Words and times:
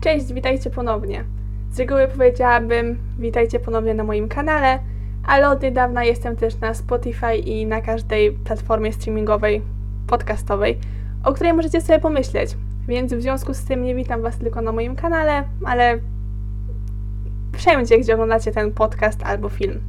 Cześć, 0.00 0.32
witajcie 0.32 0.70
ponownie. 0.70 1.24
Z 1.70 1.78
reguły 1.78 2.08
powiedziałabym 2.08 2.98
witajcie 3.18 3.60
ponownie 3.60 3.94
na 3.94 4.04
moim 4.04 4.28
kanale, 4.28 4.78
ale 5.26 5.48
od 5.48 5.62
niedawna 5.62 6.04
jestem 6.04 6.36
też 6.36 6.60
na 6.60 6.74
Spotify 6.74 7.36
i 7.36 7.66
na 7.66 7.80
każdej 7.80 8.32
platformie 8.32 8.92
streamingowej, 8.92 9.62
podcastowej, 10.06 10.78
o 11.24 11.32
której 11.32 11.52
możecie 11.52 11.80
sobie 11.80 11.98
pomyśleć. 11.98 12.56
Więc 12.88 13.14
w 13.14 13.22
związku 13.22 13.54
z 13.54 13.64
tym 13.64 13.84
nie 13.84 13.94
witam 13.94 14.22
Was 14.22 14.38
tylko 14.38 14.62
na 14.62 14.72
moim 14.72 14.96
kanale, 14.96 15.44
ale 15.64 15.98
wszędzie, 17.56 17.98
gdzie 17.98 18.14
oglądacie 18.14 18.52
ten 18.52 18.72
podcast 18.72 19.22
albo 19.22 19.48
film. 19.48 19.80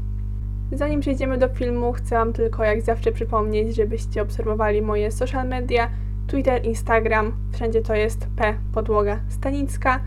Zanim 0.72 1.02
przejdziemy 1.02 1.38
do 1.38 1.48
filmu, 1.48 1.94
chcę 1.94 2.16
Wam 2.16 2.34
tylko 2.34 2.64
jak 2.64 2.82
zawsze 2.82 3.12
przypomnieć, 3.12 3.76
żebyście 3.76 4.22
obserwowali 4.22 4.82
moje 4.82 5.12
social 5.12 5.48
media, 5.48 5.90
Twitter, 6.32 6.66
Instagram, 6.66 7.34
wszędzie 7.52 7.82
to 7.82 7.96
jest 7.96 8.28
P 8.36 8.54
podłoga 8.74 9.20
stanicka. 9.30 10.00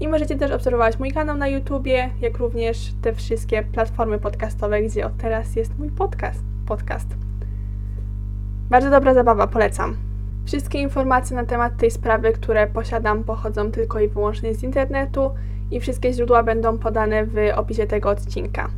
I 0.00 0.08
możecie 0.08 0.36
też 0.36 0.50
obserwować 0.50 0.98
mój 0.98 1.12
kanał 1.12 1.36
na 1.36 1.48
YouTubie, 1.48 2.10
jak 2.20 2.38
również 2.38 2.92
te 3.02 3.12
wszystkie 3.12 3.62
platformy 3.62 4.18
podcastowe, 4.18 4.82
gdzie 4.82 5.06
od 5.06 5.16
teraz 5.16 5.56
jest 5.56 5.78
mój 5.78 5.90
podcast. 5.90 6.40
podcast. 6.66 7.06
Bardzo 8.70 8.90
dobra 8.90 9.14
zabawa, 9.14 9.46
polecam. 9.46 9.96
Wszystkie 10.44 10.80
informacje 10.80 11.36
na 11.36 11.44
temat 11.44 11.76
tej 11.76 11.90
sprawy, 11.90 12.32
które 12.32 12.66
posiadam, 12.66 13.24
pochodzą 13.24 13.70
tylko 13.70 14.00
i 14.00 14.08
wyłącznie 14.08 14.54
z 14.54 14.62
internetu 14.62 15.30
i 15.70 15.80
wszystkie 15.80 16.12
źródła 16.12 16.42
będą 16.42 16.78
podane 16.78 17.24
w 17.24 17.36
opisie 17.54 17.86
tego 17.86 18.10
odcinka. 18.10 18.68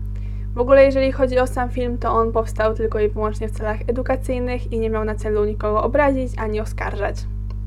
W 0.58 0.60
ogóle, 0.60 0.84
jeżeli 0.84 1.12
chodzi 1.12 1.38
o 1.38 1.46
sam 1.46 1.70
film, 1.70 1.98
to 1.98 2.10
on 2.12 2.32
powstał 2.32 2.74
tylko 2.74 3.00
i 3.00 3.08
wyłącznie 3.08 3.48
w 3.48 3.50
celach 3.50 3.78
edukacyjnych 3.86 4.72
i 4.72 4.78
nie 4.78 4.90
miał 4.90 5.04
na 5.04 5.14
celu 5.14 5.44
nikogo 5.44 5.82
obrazić 5.82 6.32
ani 6.38 6.60
oskarżać. 6.60 7.16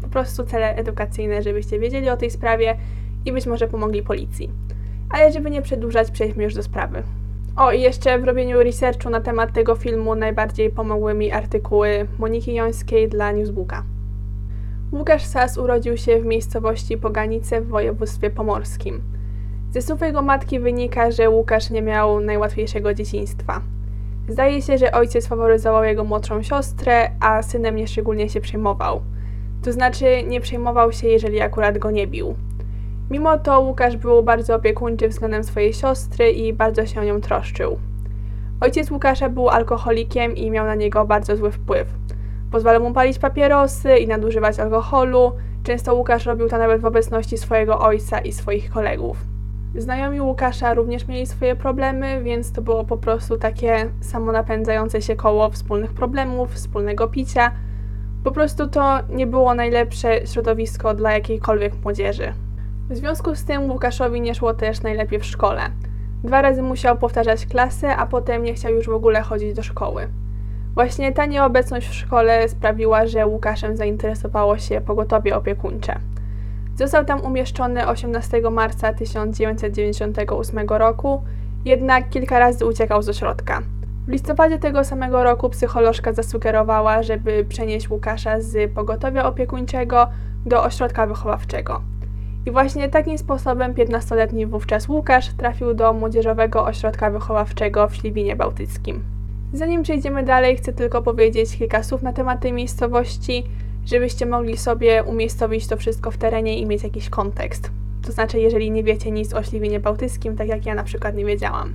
Po 0.01 0.07
prostu 0.07 0.43
cele 0.43 0.75
edukacyjne, 0.75 1.41
żebyście 1.41 1.79
wiedzieli 1.79 2.09
o 2.09 2.17
tej 2.17 2.31
sprawie 2.31 2.77
i 3.25 3.31
być 3.31 3.45
może 3.45 3.67
pomogli 3.67 4.03
policji. 4.03 4.49
Ale 5.09 5.31
żeby 5.31 5.51
nie 5.51 5.61
przedłużać, 5.61 6.11
przejdźmy 6.11 6.43
już 6.43 6.53
do 6.53 6.63
sprawy. 6.63 7.03
O, 7.55 7.71
i 7.71 7.81
jeszcze 7.81 8.19
w 8.19 8.23
robieniu 8.23 8.63
researchu 8.63 9.09
na 9.09 9.21
temat 9.21 9.53
tego 9.53 9.75
filmu 9.75 10.15
najbardziej 10.15 10.69
pomogły 10.69 11.13
mi 11.13 11.31
artykuły 11.31 12.07
Moniki 12.19 12.53
Jońskiej 12.53 13.09
dla 13.09 13.31
Newsbooka. 13.31 13.83
Łukasz 14.91 15.25
Sas 15.25 15.57
urodził 15.57 15.97
się 15.97 16.21
w 16.21 16.25
miejscowości 16.25 16.97
Poganice 16.97 17.61
w 17.61 17.67
województwie 17.67 18.29
pomorskim. 18.29 19.01
Ze 19.71 19.81
słów 19.81 20.01
jego 20.01 20.21
matki 20.21 20.59
wynika, 20.59 21.11
że 21.11 21.29
Łukasz 21.29 21.69
nie 21.69 21.81
miał 21.81 22.19
najłatwiejszego 22.19 22.93
dzieciństwa. 22.93 23.61
Zdaje 24.29 24.61
się, 24.61 24.77
że 24.77 24.91
ojciec 24.91 25.27
faworyzował 25.27 25.83
jego 25.83 26.03
młodszą 26.03 26.43
siostrę, 26.43 27.11
a 27.19 27.41
synem 27.41 27.75
nieszczególnie 27.75 28.29
się 28.29 28.41
przejmował. 28.41 29.01
To 29.63 29.71
znaczy, 29.71 30.23
nie 30.27 30.41
przejmował 30.41 30.91
się, 30.91 31.07
jeżeli 31.07 31.41
akurat 31.41 31.77
go 31.77 31.91
nie 31.91 32.07
bił. 32.07 32.35
Mimo 33.11 33.37
to 33.37 33.59
Łukasz 33.59 33.97
był 33.97 34.23
bardzo 34.23 34.55
opiekuńczy 34.55 35.07
względem 35.07 35.43
swojej 35.43 35.73
siostry 35.73 36.31
i 36.31 36.53
bardzo 36.53 36.85
się 36.85 37.01
o 37.01 37.03
nią 37.03 37.21
troszczył. 37.21 37.79
Ojciec 38.61 38.91
Łukasza 38.91 39.29
był 39.29 39.49
alkoholikiem 39.49 40.35
i 40.35 40.51
miał 40.51 40.65
na 40.65 40.75
niego 40.75 41.05
bardzo 41.05 41.37
zły 41.37 41.51
wpływ. 41.51 41.87
Pozwalał 42.51 42.81
mu 42.81 42.93
palić 42.93 43.19
papierosy 43.19 43.97
i 43.97 44.07
nadużywać 44.07 44.59
alkoholu. 44.59 45.31
Często 45.63 45.95
Łukasz 45.95 46.25
robił 46.25 46.49
to 46.49 46.57
nawet 46.57 46.81
w 46.81 46.85
obecności 46.85 47.37
swojego 47.37 47.79
ojca 47.79 48.19
i 48.19 48.31
swoich 48.31 48.71
kolegów. 48.71 49.30
Znajomi 49.75 50.21
Łukasza 50.21 50.73
również 50.73 51.07
mieli 51.07 51.25
swoje 51.25 51.55
problemy, 51.55 52.23
więc 52.23 52.51
to 52.51 52.61
było 52.61 52.83
po 52.83 52.97
prostu 52.97 53.37
takie 53.37 53.89
samonapędzające 54.01 55.01
się 55.01 55.15
koło 55.15 55.49
wspólnych 55.49 55.93
problemów, 55.93 56.53
wspólnego 56.53 57.07
picia. 57.07 57.51
Po 58.23 58.31
prostu 58.31 58.67
to 58.67 58.99
nie 59.09 59.27
było 59.27 59.55
najlepsze 59.55 60.27
środowisko 60.27 60.93
dla 60.93 61.11
jakiejkolwiek 61.11 61.73
młodzieży. 61.83 62.33
W 62.89 62.95
związku 62.95 63.35
z 63.35 63.45
tym 63.45 63.71
Łukaszowi 63.71 64.21
nie 64.21 64.35
szło 64.35 64.53
też 64.53 64.81
najlepiej 64.81 65.19
w 65.19 65.25
szkole. 65.25 65.61
Dwa 66.23 66.41
razy 66.41 66.61
musiał 66.61 66.97
powtarzać 66.97 67.45
klasę, 67.45 67.95
a 67.95 68.05
potem 68.05 68.43
nie 68.43 68.53
chciał 68.53 68.73
już 68.73 68.85
w 68.87 68.93
ogóle 68.93 69.21
chodzić 69.21 69.53
do 69.53 69.63
szkoły. 69.63 70.07
Właśnie 70.73 71.11
ta 71.11 71.25
nieobecność 71.25 71.87
w 71.87 71.93
szkole 71.93 72.49
sprawiła, 72.49 73.07
że 73.07 73.27
Łukaszem 73.27 73.77
zainteresowało 73.77 74.57
się 74.57 74.81
pogotowie 74.81 75.35
opiekuńcze. 75.35 75.99
Został 76.81 77.05
tam 77.05 77.21
umieszczony 77.21 77.87
18 77.87 78.41
marca 78.51 78.93
1998 78.93 80.69
roku, 80.69 81.23
jednak 81.65 82.09
kilka 82.09 82.39
razy 82.39 82.65
uciekał 82.65 83.01
z 83.01 83.09
ośrodka. 83.09 83.61
W 84.07 84.09
listopadzie 84.09 84.59
tego 84.59 84.83
samego 84.83 85.23
roku 85.23 85.49
psycholożka 85.49 86.13
zasugerowała, 86.13 87.03
żeby 87.03 87.45
przenieść 87.49 87.89
Łukasza 87.89 88.41
z 88.41 88.73
pogotowia 88.73 89.25
opiekuńczego 89.25 90.07
do 90.45 90.63
ośrodka 90.63 91.07
wychowawczego. 91.07 91.81
I 92.45 92.51
właśnie 92.51 92.89
takim 92.89 93.17
sposobem 93.17 93.73
15-letni 93.73 94.45
wówczas 94.45 94.89
Łukasz 94.89 95.33
trafił 95.33 95.73
do 95.73 95.93
Młodzieżowego 95.93 96.65
Ośrodka 96.65 97.11
Wychowawczego 97.11 97.87
w 97.87 97.95
Śliwinie 97.95 98.35
Bałtyckim. 98.35 99.03
Zanim 99.53 99.83
przejdziemy 99.83 100.23
dalej, 100.23 100.57
chcę 100.57 100.73
tylko 100.73 101.01
powiedzieć 101.01 101.57
kilka 101.57 101.83
słów 101.83 102.01
na 102.01 102.13
temat 102.13 102.39
tej 102.41 102.53
miejscowości, 102.53 103.43
żebyście 103.85 104.25
mogli 104.25 104.57
sobie 104.57 105.03
umiejscowić 105.03 105.67
to 105.67 105.77
wszystko 105.77 106.11
w 106.11 106.17
terenie 106.17 106.59
i 106.59 106.65
mieć 106.65 106.83
jakiś 106.83 107.09
kontekst. 107.09 107.71
To 108.05 108.11
znaczy, 108.11 108.39
jeżeli 108.39 108.71
nie 108.71 108.83
wiecie 108.83 109.11
nic 109.11 109.33
o 109.33 109.43
Śliwinie 109.43 109.79
Bałtyckim, 109.79 110.37
tak 110.37 110.47
jak 110.47 110.65
ja 110.65 110.75
na 110.75 110.83
przykład 110.83 111.15
nie 111.15 111.25
wiedziałam. 111.25 111.73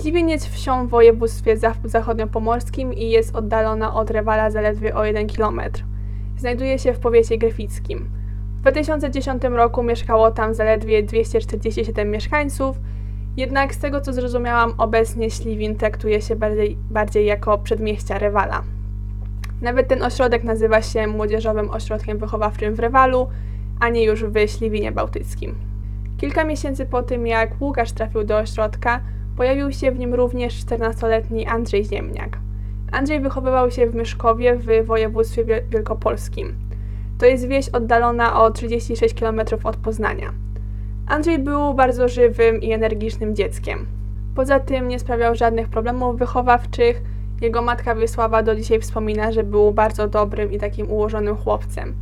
Śliwin 0.00 0.28
jest 0.28 0.48
wsią 0.48 0.86
w 0.86 0.90
województwie 0.90 1.56
zachodniopomorskim 1.84 2.94
i 2.94 3.10
jest 3.10 3.36
oddalona 3.36 3.94
od 3.94 4.10
Rewala 4.10 4.50
zaledwie 4.50 4.94
o 4.94 5.04
1 5.04 5.26
km. 5.28 5.60
Znajduje 6.38 6.78
się 6.78 6.92
w 6.92 6.98
powiecie 6.98 7.38
gryfickim. 7.38 8.08
W 8.58 8.60
2010 8.60 9.42
roku 9.44 9.82
mieszkało 9.82 10.30
tam 10.30 10.54
zaledwie 10.54 11.02
247 11.02 12.10
mieszkańców, 12.10 12.76
jednak 13.36 13.74
z 13.74 13.78
tego 13.78 14.00
co 14.00 14.12
zrozumiałam, 14.12 14.74
obecnie 14.78 15.30
Śliwin 15.30 15.76
traktuje 15.76 16.22
się 16.22 16.36
bardziej, 16.36 16.76
bardziej 16.90 17.26
jako 17.26 17.58
przedmieścia 17.58 18.18
Rewala. 18.18 18.75
Nawet 19.62 19.88
ten 19.88 20.02
ośrodek 20.02 20.44
nazywa 20.44 20.82
się 20.82 21.06
Młodzieżowym 21.06 21.70
Ośrodkiem 21.70 22.18
Wychowawczym 22.18 22.74
w 22.74 22.80
Rewalu, 22.80 23.28
a 23.80 23.88
nie 23.88 24.04
już 24.04 24.24
w 24.24 24.48
Śliwinie 24.48 24.92
Bałtyckim. 24.92 25.54
Kilka 26.18 26.44
miesięcy 26.44 26.86
po 26.86 27.02
tym, 27.02 27.26
jak 27.26 27.60
Łukasz 27.60 27.92
trafił 27.92 28.24
do 28.24 28.38
ośrodka, 28.38 29.00
pojawił 29.36 29.72
się 29.72 29.92
w 29.92 29.98
nim 29.98 30.14
również 30.14 30.64
14-letni 30.64 31.46
Andrzej 31.46 31.84
Ziemniak. 31.84 32.38
Andrzej 32.92 33.20
wychowywał 33.20 33.70
się 33.70 33.86
w 33.86 33.94
Myszkowie 33.94 34.56
w 34.56 34.86
województwie 34.86 35.44
wielkopolskim. 35.70 36.56
To 37.18 37.26
jest 37.26 37.48
wieś 37.48 37.68
oddalona 37.68 38.42
o 38.42 38.50
36 38.50 39.14
km 39.14 39.40
od 39.64 39.76
Poznania. 39.76 40.32
Andrzej 41.06 41.38
był 41.38 41.74
bardzo 41.74 42.08
żywym 42.08 42.62
i 42.62 42.72
energicznym 42.72 43.36
dzieckiem. 43.36 43.86
Poza 44.34 44.60
tym 44.60 44.88
nie 44.88 44.98
sprawiał 44.98 45.34
żadnych 45.34 45.68
problemów 45.68 46.18
wychowawczych. 46.18 47.02
Jego 47.40 47.62
matka 47.62 47.94
Wiesława 47.94 48.42
do 48.42 48.56
dzisiaj 48.56 48.80
wspomina, 48.80 49.32
że 49.32 49.44
był 49.44 49.72
bardzo 49.72 50.08
dobrym 50.08 50.52
i 50.52 50.58
takim 50.58 50.90
ułożonym 50.90 51.36
chłopcem. 51.36 51.94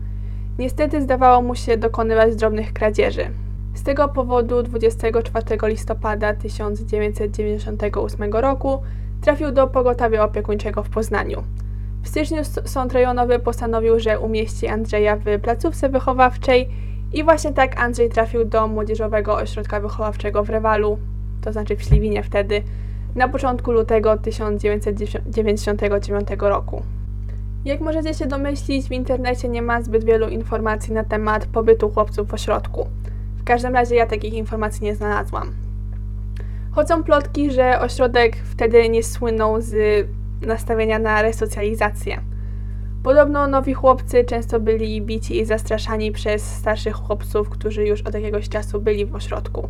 Niestety 0.59 1.03
zdawało 1.03 1.43
mu 1.43 1.55
się 1.55 1.77
dokonywać 1.77 2.37
drobnych 2.37 2.73
kradzieży. 2.73 3.31
Z 3.75 3.83
tego 3.83 4.09
powodu 4.09 4.63
24 4.63 5.45
listopada 5.63 6.35
1998 6.35 8.33
roku 8.33 8.83
trafił 9.21 9.53
do 9.53 9.67
pogotowia 9.67 10.25
opiekuńczego 10.25 10.83
w 10.83 10.89
Poznaniu. 10.89 11.43
W 12.03 12.09
styczniu 12.09 12.39
sąd 12.65 12.93
rejonowy 12.93 13.39
postanowił, 13.39 14.01
że 14.01 14.21
umieści 14.21 14.69
Andrzeja 14.69 15.17
w 15.17 15.41
placówce 15.43 15.89
wychowawczej 15.89 16.69
i 17.13 17.25
właśnie 17.25 17.53
tak 17.53 17.81
Andrzej 17.81 18.11
trafił 18.11 18.45
do 18.45 18.69
Młodzieżowego 18.69 19.35
Ośrodka 19.35 19.81
Wychowawczego 19.81 20.45
w 20.45 20.51
Rewalu, 20.51 20.99
to 21.41 21.53
znaczy 21.53 21.77
w 21.77 21.83
Śliwinie 21.83 22.23
wtedy, 22.23 22.63
na 23.15 23.29
początku 23.29 23.73
lutego 23.73 24.17
1999 24.17 26.29
roku. 26.41 26.83
Jak 27.65 27.81
możecie 27.81 28.15
się 28.15 28.27
domyślić, 28.27 28.89
w 28.89 28.93
internecie 28.93 29.49
nie 29.49 29.63
ma 29.63 29.83
zbyt 29.83 30.05
wielu 30.05 30.29
informacji 30.29 30.95
na 30.95 31.05
temat 31.05 31.47
pobytu 31.47 31.91
chłopców 31.91 32.29
w 32.29 32.35
ośrodku. 32.35 32.87
W 33.39 33.45
każdym 33.45 33.75
razie 33.75 33.95
ja 33.95 34.07
takich 34.07 34.35
informacji 34.35 34.85
nie 34.85 34.95
znalazłam. 34.95 35.53
Chodzą 36.71 37.03
plotki, 37.03 37.51
że 37.51 37.81
ośrodek 37.81 38.37
wtedy 38.37 38.89
nie 38.89 39.03
słynął 39.03 39.61
z 39.61 39.75
nastawienia 40.43 40.99
na 40.99 41.23
resocjalizację. 41.23 42.21
Podobno 43.03 43.47
nowi 43.47 43.75
chłopcy 43.75 44.25
często 44.25 44.61
byli 44.61 45.03
bici 45.03 45.41
i 45.41 45.45
zastraszani 45.45 46.13
przez 46.13 46.43
starszych 46.43 46.95
chłopców, 46.95 47.51
którzy 47.51 47.87
już 47.87 48.03
od 48.03 48.15
jakiegoś 48.15 48.49
czasu 48.49 48.81
byli 48.81 49.07
w 49.07 49.15
ośrodku. 49.15 49.69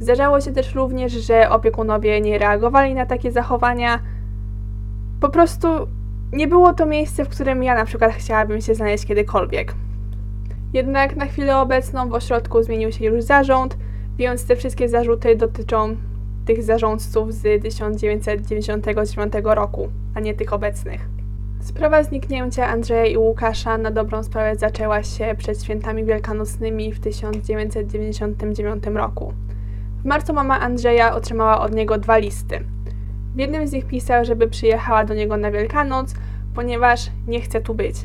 Zdarzało 0.00 0.40
się 0.40 0.52
też 0.52 0.74
również, 0.74 1.12
że 1.12 1.50
opiekunowie 1.50 2.20
nie 2.20 2.38
reagowali 2.38 2.94
na 2.94 3.06
takie 3.06 3.32
zachowania. 3.32 3.98
Po 5.20 5.28
prostu 5.28 5.68
nie 6.32 6.48
było 6.48 6.72
to 6.72 6.86
miejsce, 6.86 7.24
w 7.24 7.28
którym 7.28 7.62
ja 7.62 7.74
na 7.74 7.84
przykład 7.84 8.12
chciałabym 8.12 8.60
się 8.60 8.74
znaleźć 8.74 9.06
kiedykolwiek. 9.06 9.74
Jednak 10.72 11.16
na 11.16 11.26
chwilę 11.26 11.58
obecną 11.58 12.08
w 12.08 12.14
ośrodku 12.14 12.62
zmienił 12.62 12.92
się 12.92 13.04
już 13.04 13.22
zarząd, 13.22 13.76
więc 14.16 14.46
te 14.46 14.56
wszystkie 14.56 14.88
zarzuty 14.88 15.36
dotyczą 15.36 15.96
tych 16.46 16.62
zarządców 16.62 17.34
z 17.34 17.62
1999 17.62 19.32
roku, 19.44 19.88
a 20.14 20.20
nie 20.20 20.34
tych 20.34 20.52
obecnych. 20.52 21.08
Sprawa 21.60 22.02
zniknięcia 22.02 22.66
Andrzeja 22.66 23.06
i 23.06 23.16
Łukasza 23.16 23.78
na 23.78 23.90
dobrą 23.90 24.22
sprawę 24.22 24.56
zaczęła 24.56 25.02
się 25.02 25.34
przed 25.38 25.62
świętami 25.62 26.04
wielkanocnymi 26.04 26.92
w 26.92 27.00
1999 27.00 28.84
roku. 28.86 29.32
W 30.04 30.06
marcu 30.06 30.32
mama 30.32 30.60
Andrzeja 30.60 31.14
otrzymała 31.14 31.60
od 31.60 31.74
niego 31.74 31.98
dwa 31.98 32.18
listy. 32.18 32.60
W 33.34 33.38
jednym 33.38 33.66
z 33.66 33.72
nich 33.72 33.86
pisał, 33.86 34.24
żeby 34.24 34.48
przyjechała 34.48 35.04
do 35.04 35.14
niego 35.14 35.36
na 35.36 35.50
Wielkanoc, 35.50 36.14
ponieważ 36.54 37.10
nie 37.26 37.40
chce 37.40 37.60
tu 37.60 37.74
być. 37.74 37.96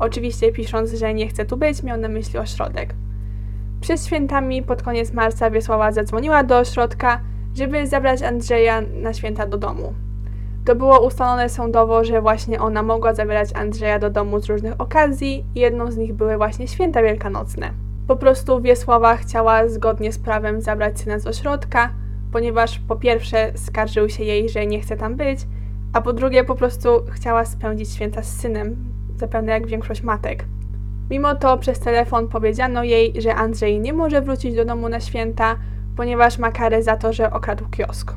Oczywiście 0.00 0.52
pisząc, 0.52 0.92
że 0.92 1.14
nie 1.14 1.28
chce 1.28 1.44
tu 1.44 1.56
być, 1.56 1.82
miał 1.82 1.98
na 1.98 2.08
myśli 2.08 2.38
ośrodek. 2.38 2.94
Przed 3.80 4.06
świętami 4.06 4.62
pod 4.62 4.82
koniec 4.82 5.12
marca 5.12 5.50
Wiesława 5.50 5.92
zadzwoniła 5.92 6.44
do 6.44 6.58
ośrodka, 6.58 7.20
żeby 7.54 7.86
zabrać 7.86 8.22
Andrzeja 8.22 8.80
na 8.80 9.12
święta 9.12 9.46
do 9.46 9.58
domu. 9.58 9.94
To 10.64 10.74
było 10.74 11.06
ustalone 11.06 11.48
sądowo, 11.48 12.04
że 12.04 12.20
właśnie 12.20 12.60
ona 12.60 12.82
mogła 12.82 13.14
zabierać 13.14 13.48
Andrzeja 13.54 13.98
do 13.98 14.10
domu 14.10 14.40
z 14.40 14.46
różnych 14.46 14.80
okazji 14.80 15.44
i 15.54 15.60
jedną 15.60 15.90
z 15.90 15.96
nich 15.96 16.14
były 16.14 16.36
właśnie 16.36 16.68
święta 16.68 17.02
wielkanocne. 17.02 17.83
Po 18.06 18.16
prostu 18.16 18.60
Wiesława 18.60 19.16
chciała 19.16 19.68
zgodnie 19.68 20.12
z 20.12 20.18
prawem 20.18 20.60
zabrać 20.60 21.00
syna 21.00 21.18
z 21.18 21.26
ośrodka, 21.26 21.90
ponieważ 22.32 22.78
po 22.78 22.96
pierwsze 22.96 23.52
skarżył 23.56 24.08
się 24.08 24.24
jej, 24.24 24.48
że 24.48 24.66
nie 24.66 24.80
chce 24.80 24.96
tam 24.96 25.16
być, 25.16 25.40
a 25.92 26.00
po 26.00 26.12
drugie 26.12 26.44
po 26.44 26.54
prostu 26.54 26.88
chciała 27.12 27.44
spędzić 27.44 27.90
święta 27.92 28.22
z 28.22 28.36
synem, 28.36 28.76
zapewne 29.16 29.52
jak 29.52 29.66
większość 29.66 30.02
matek. 30.02 30.44
Mimo 31.10 31.34
to 31.34 31.58
przez 31.58 31.80
telefon 31.80 32.28
powiedziano 32.28 32.84
jej, 32.84 33.20
że 33.22 33.34
Andrzej 33.34 33.80
nie 33.80 33.92
może 33.92 34.22
wrócić 34.22 34.56
do 34.56 34.64
domu 34.64 34.88
na 34.88 35.00
święta, 35.00 35.56
ponieważ 35.96 36.38
ma 36.38 36.52
karę 36.52 36.82
za 36.82 36.96
to, 36.96 37.12
że 37.12 37.30
okradł 37.30 37.64
kiosk. 37.70 38.14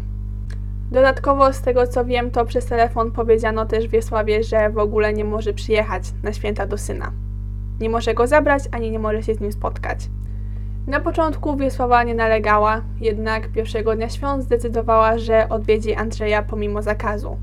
Dodatkowo, 0.91 1.53
z 1.53 1.61
tego 1.61 1.87
co 1.87 2.05
wiem, 2.05 2.31
to 2.31 2.45
przez 2.45 2.65
telefon 2.65 3.11
powiedziano 3.11 3.65
też 3.65 3.87
Wiesławie, 3.87 4.43
że 4.43 4.69
w 4.69 4.77
ogóle 4.77 5.13
nie 5.13 5.25
może 5.25 5.53
przyjechać 5.53 6.03
na 6.23 6.33
święta 6.33 6.65
do 6.65 6.77
syna. 6.77 7.11
Nie 7.79 7.89
może 7.89 8.13
go 8.13 8.27
zabrać, 8.27 8.63
ani 8.71 8.91
nie 8.91 8.99
może 8.99 9.23
się 9.23 9.35
z 9.35 9.39
nim 9.39 9.51
spotkać. 9.51 10.09
Na 10.87 10.99
początku 10.99 11.55
Wiesława 11.55 12.03
nie 12.03 12.15
nalegała, 12.15 12.81
jednak 13.01 13.47
pierwszego 13.47 13.95
dnia 13.95 14.09
świąt 14.09 14.43
zdecydowała, 14.43 15.17
że 15.17 15.49
odwiedzi 15.49 15.95
Andrzeja 15.95 16.41
pomimo 16.41 16.81
zakazu. 16.81 17.37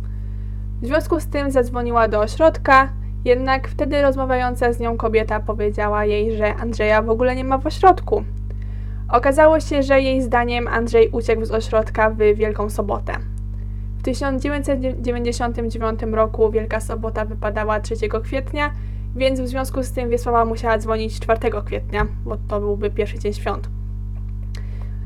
W 0.83 0.87
związku 0.87 1.21
z 1.21 1.27
tym 1.27 1.51
zadzwoniła 1.51 2.09
do 2.09 2.21
ośrodka, 2.21 2.89
jednak 3.25 3.69
wtedy 3.69 4.03
rozmawiająca 4.03 4.73
z 4.73 4.81
nią 4.81 4.97
kobieta 4.97 5.41
powiedziała 5.41 6.05
jej, 6.05 6.37
że 6.37 6.55
Andrzeja 6.55 7.03
w 7.03 7.11
ogóle 7.11 7.37
nie 7.37 7.45
ma 7.45 7.59
w 7.59 7.67
ośrodku. 7.67 8.25
Okazało 9.09 9.61
się, 9.61 9.83
że 9.83 10.01
jej 10.01 10.23
zdaniem 10.23 10.69
Andrzej 10.69 11.09
uciekł 11.09 11.45
z 11.45 11.51
ośrodka 11.51 12.11
w 12.11 12.17
Wielką 12.17 12.71
Sobotę. 12.71 13.13
W 13.99 14.03
1999 14.03 16.03
roku 16.03 16.51
Wielka 16.51 16.81
Sobota 16.81 17.25
wypadała 17.25 17.81
3 17.81 17.95
kwietnia, 18.23 18.71
więc 19.17 19.41
w 19.41 19.47
związku 19.49 19.83
z 19.83 19.93
tym 19.93 20.11
Wiesława 20.11 20.45
musiała 20.45 20.79
dzwonić 20.79 21.21
4 21.21 21.41
kwietnia, 21.65 22.07
bo 22.25 22.37
to 22.49 22.61
byłby 22.61 22.91
pierwszy 22.91 23.19
dzień 23.19 23.33
świąt. 23.33 23.69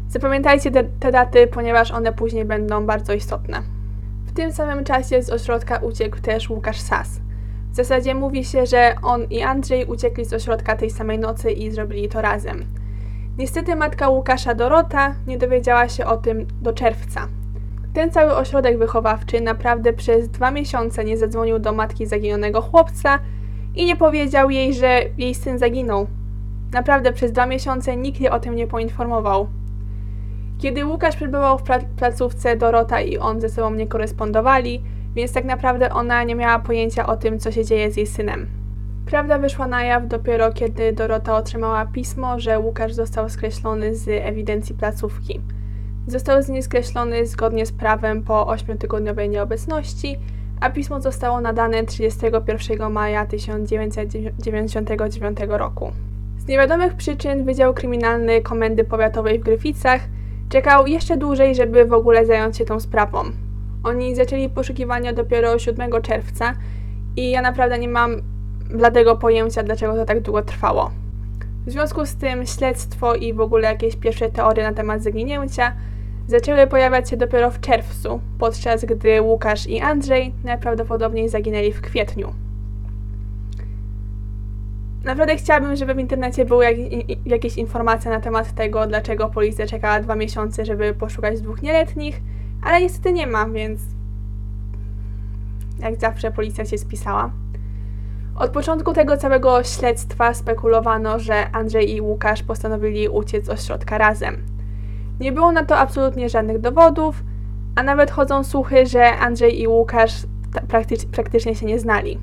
Zapamiętajcie 0.09 0.71
te, 0.71 0.85
te 0.85 1.13
daty, 1.13 1.47
ponieważ 1.47 1.91
one 1.91 2.13
później 2.13 2.45
będą 2.45 2.87
bardzo 2.87 3.13
istotne. 3.13 3.63
W 4.27 4.33
tym 4.33 4.53
samym 4.53 4.85
czasie 4.85 5.23
z 5.23 5.31
ośrodka 5.31 5.77
uciekł 5.77 6.21
też 6.21 6.51
Łukasz 6.51 6.81
Sas. 6.81 7.21
W 7.73 7.75
zasadzie 7.75 8.15
mówi 8.15 8.45
się, 8.45 8.67
że 8.67 8.95
on 9.03 9.25
i 9.25 9.43
Andrzej 9.43 9.85
uciekli 9.85 10.25
z 10.25 10.33
ośrodka 10.33 10.77
tej 10.77 10.91
samej 10.91 11.19
nocy 11.19 11.51
i 11.51 11.71
zrobili 11.71 12.09
to 12.09 12.23
razem. 12.23 12.65
Niestety 13.39 13.77
matka 13.77 14.09
Łukasza 14.09 14.55
Dorota 14.55 15.15
nie 15.27 15.39
dowiedziała 15.39 15.89
się 15.89 16.07
o 16.07 16.17
tym 16.17 16.47
do 16.63 16.73
czerwca. 16.73 17.29
Ten 17.95 18.11
cały 18.11 18.37
ośrodek 18.37 18.79
wychowawczy 18.79 19.41
naprawdę 19.41 19.93
przez 19.93 20.29
dwa 20.29 20.51
miesiące 20.51 21.05
nie 21.05 21.19
zadzwonił 21.19 21.59
do 21.59 21.73
matki 21.73 22.07
zaginionego 22.07 22.61
chłopca 22.61 23.19
i 23.75 23.85
nie 23.85 23.97
powiedział 23.97 24.51
jej, 24.51 24.75
że 24.75 25.01
jej 25.19 25.35
syn 25.35 25.59
zaginął. 25.59 26.07
Naprawdę 26.73 27.13
przez 27.13 27.33
dwa 27.33 27.47
miesiące 27.47 27.97
nikt 27.97 28.21
jej 28.21 28.31
o 28.31 28.41
tym 28.41 28.57
nie 28.57 28.67
poinformował. 28.67 29.49
Kiedy 30.59 30.87
Łukasz 30.87 31.17
przebywał 31.17 31.59
w 31.59 31.63
placówce, 31.97 32.57
Dorota 32.57 33.01
i 33.01 33.19
on 33.19 33.41
ze 33.41 33.49
sobą 33.49 33.75
nie 33.75 33.87
korespondowali, 33.87 34.83
więc 35.15 35.33
tak 35.33 35.45
naprawdę 35.45 35.93
ona 35.93 36.25
nie 36.25 36.35
miała 36.35 36.59
pojęcia 36.59 37.07
o 37.07 37.17
tym, 37.17 37.39
co 37.39 37.53
się 37.53 37.65
dzieje 37.65 37.91
z 37.91 37.97
jej 37.97 38.07
synem. 38.07 38.47
Prawda 39.07 39.39
wyszła 39.39 39.67
na 39.67 39.83
jaw 39.85 40.09
dopiero 40.09 40.53
kiedy 40.53 40.93
Dorota 40.93 41.37
otrzymała 41.37 41.87
pismo, 41.87 42.41
że 42.41 42.59
Łukasz 42.59 42.93
został 42.93 43.29
skreślony 43.29 43.95
z 43.95 44.09
ewidencji 44.09 44.75
placówki. 44.75 45.41
Został 46.07 46.43
z 46.43 46.49
niej 46.49 46.63
skreślony 46.63 47.27
zgodnie 47.27 47.67
z 47.67 47.73
prawem 47.73 48.23
po 48.23 48.45
8-tygodniowej 48.45 49.29
nieobecności, 49.29 50.17
a 50.61 50.71
pismo 50.71 51.01
zostało 51.01 51.41
nadane 51.41 51.85
31 51.85 52.93
maja 52.93 53.27
1999 53.27 55.39
roku. 55.49 55.93
Z 56.39 56.47
niewiadomych 56.47 56.95
przyczyn 56.95 57.45
Wydział 57.45 57.75
Kryminalny 57.75 58.43
Komendy 58.43 58.85
Powiatowej 58.85 59.39
w 59.39 59.43
Gryficach 59.43 60.01
czekał 60.49 60.87
jeszcze 60.87 61.17
dłużej, 61.17 61.55
żeby 61.55 61.85
w 61.85 61.93
ogóle 61.93 62.27
zająć 62.27 62.57
się 62.57 62.65
tą 62.65 62.81
sprawą. 62.81 63.25
Oni 63.85 64.15
zaczęli 64.15 64.49
poszukiwania 64.49 65.13
dopiero 65.13 65.59
7 65.59 65.91
czerwca 66.03 66.55
i 67.17 67.31
ja 67.31 67.43
naprawdę 67.43 67.79
nie 67.79 67.89
mam 67.89 68.23
bladego 68.71 69.17
pojęcia, 69.17 69.63
dlaczego 69.63 69.95
to 69.95 70.05
tak 70.05 70.21
długo 70.21 70.43
trwało. 70.43 70.91
W 71.67 71.71
związku 71.71 72.07
z 72.07 72.17
tym 72.17 72.47
śledztwo 72.47 73.15
i 73.15 73.33
w 73.33 73.41
ogóle 73.41 73.69
jakieś 73.69 73.97
pierwsze 73.97 74.31
teorie 74.31 74.63
na 74.63 74.73
temat 74.73 75.03
zaginięcia 75.03 75.73
zaczęły 76.29 76.67
pojawiać 76.67 77.11
się 77.11 77.17
dopiero 77.17 77.51
w 77.51 77.61
czerwcu, 77.61 78.21
podczas 78.39 78.85
gdy 78.85 79.23
Łukasz 79.23 79.67
i 79.67 79.81
Andrzej 79.81 80.35
najprawdopodobniej 80.45 81.29
zaginęli 81.29 81.73
w 81.73 81.81
kwietniu. 81.81 82.35
Naprawdę 85.05 85.37
chciałabym, 85.37 85.77
żeby 85.77 85.95
w 85.95 85.99
internecie 85.99 86.45
były 86.45 86.65
jak, 86.65 86.77
jakieś 87.27 87.57
informacje 87.57 88.11
na 88.11 88.21
temat 88.21 88.55
tego, 88.55 88.87
dlaczego 88.87 89.29
policja 89.29 89.67
czekała 89.67 90.01
dwa 90.01 90.15
miesiące, 90.15 90.65
żeby 90.65 90.95
poszukać 90.95 91.41
dwóch 91.41 91.63
nieletnich, 91.63 92.21
ale 92.63 92.81
niestety 92.81 93.13
nie 93.13 93.27
ma, 93.27 93.49
więc 93.49 93.81
jak 95.81 95.97
zawsze 96.01 96.31
policja 96.31 96.65
się 96.65 96.79
spisała. 96.79 97.31
Od 98.37 98.51
początku 98.51 98.93
tego 98.93 99.17
całego 99.17 99.65
śledztwa 99.65 100.35
spekulowano, 100.35 101.19
że 101.19 101.51
Andrzej 101.51 101.95
i 101.95 102.01
Łukasz 102.01 102.43
postanowili 102.43 103.09
uciec 103.09 103.47
z 103.47 103.49
ośrodka 103.49 103.99
razem. 103.99 104.58
Nie 105.21 105.33
było 105.33 105.53
na 105.53 105.65
to 105.65 105.79
absolutnie 105.79 106.29
żadnych 106.29 106.61
dowodów, 106.61 107.23
a 107.77 107.83
nawet 107.83 108.11
chodzą 108.11 108.45
słuchy, 108.45 108.87
że 108.87 109.17
Andrzej 109.17 109.61
i 109.63 109.69
Łukasz 109.69 110.13
praktycz 110.69 111.05
praktycznie 111.05 111.55
się 111.55 111.67
nie 111.67 111.79
znali. 111.79 112.19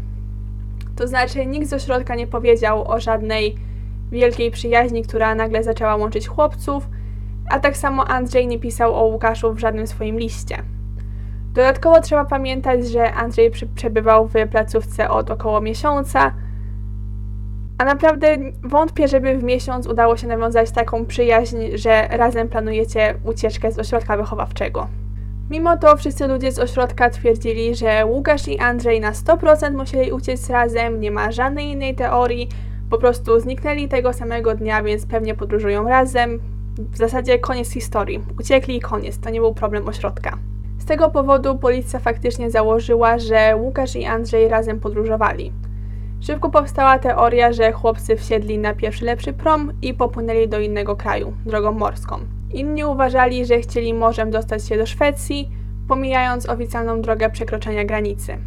To 0.96 1.08
znaczy, 1.08 1.46
nikt 1.46 1.68
z 1.68 1.74
ośrodka 1.74 2.16
nie 2.16 2.28
powiedział 2.28 2.92
o 2.92 3.00
żadnej 3.00 3.56
wielkiej 4.12 4.52
przyjaźni, 4.52 5.04
która 5.04 5.36
nagle 5.36 5.64
zaczęła 5.64 5.96
łączyć 5.96 6.28
chłopców, 6.28 6.90
a 7.50 7.60
tak 7.60 7.78
samo 7.78 8.08
Andrzej 8.08 8.48
nie 8.48 8.60
pisał 8.60 8.96
o 8.96 9.04
Łukaszu 9.04 9.54
w 9.54 9.60
żadnym 9.60 9.88
swoim 9.88 10.20
liście. 10.20 10.58
Dodatkowo 11.54 12.02
trzeba 12.02 12.26
pamiętać, 12.26 12.88
że 12.88 13.14
Andrzej 13.14 13.52
przebywał 13.76 14.28
w 14.28 14.34
placówce 14.52 15.10
od 15.10 15.32
około 15.32 15.62
miesiąca, 15.62 16.34
a 17.78 17.86
naprawdę 17.86 18.38
wątpię, 18.64 19.08
żeby 19.08 19.38
w 19.38 19.44
miesiąc 19.44 19.88
udało 19.88 20.18
się 20.18 20.28
nawiązać 20.28 20.72
taką 20.72 21.06
przyjaźń, 21.06 21.58
że 21.76 22.08
razem 22.12 22.50
planujecie 22.50 23.16
ucieczkę 23.26 23.72
z 23.72 23.80
ośrodka 23.80 24.18
wychowawczego. 24.18 24.88
Mimo 25.50 25.78
to 25.78 25.98
wszyscy 25.98 26.28
ludzie 26.28 26.52
z 26.52 26.60
ośrodka 26.60 27.10
twierdzili, 27.10 27.76
że 27.76 28.06
Łukasz 28.06 28.48
i 28.48 28.60
Andrzej 28.60 29.00
na 29.00 29.12
100% 29.12 29.74
musieli 29.74 30.12
uciec 30.12 30.50
razem, 30.50 31.00
nie 31.00 31.12
ma 31.12 31.32
żadnej 31.32 31.68
innej 31.68 31.96
teorii, 31.96 32.50
po 32.90 32.98
prostu 32.98 33.40
zniknęli 33.40 33.88
tego 33.88 34.14
samego 34.14 34.56
dnia, 34.56 34.84
więc 34.84 35.06
pewnie 35.06 35.36
podróżują 35.36 35.90
razem. 35.90 36.40
W 36.92 36.98
zasadzie 36.98 37.40
koniec 37.40 37.72
historii. 37.72 38.24
Uciekli 38.40 38.76
i 38.76 38.80
koniec, 38.80 39.20
to 39.20 39.30
nie 39.30 39.40
był 39.40 39.54
problem 39.54 39.88
ośrodka. 39.88 40.38
Z 40.78 40.86
tego 40.86 41.10
powodu 41.10 41.58
policja 41.58 42.00
faktycznie 42.00 42.52
założyła, 42.52 43.20
że 43.20 43.56
Łukasz 43.58 43.96
i 43.96 44.06
Andrzej 44.06 44.48
razem 44.48 44.80
podróżowali. 44.80 45.52
Szybko 46.26 46.50
powstała 46.50 47.00
teoria, 47.00 47.54
że 47.54 47.72
chłopcy 47.72 48.16
wsiedli 48.16 48.58
na 48.58 48.74
pierwszy 48.74 49.06
lepszy 49.06 49.34
prom 49.34 49.72
i 49.82 49.94
popłynęli 49.94 50.48
do 50.48 50.60
innego 50.60 50.96
kraju, 50.96 51.34
drogą 51.46 51.72
morską. 51.72 52.20
Inni 52.54 52.84
uważali, 52.84 53.46
że 53.46 53.60
chcieli 53.60 53.94
morzem 53.94 54.32
dostać 54.32 54.68
się 54.68 54.78
do 54.78 54.86
Szwecji, 54.86 55.50
pomijając 55.88 56.50
oficjalną 56.50 57.02
drogę 57.02 57.30
przekroczenia 57.30 57.86
granicy. 57.86 58.38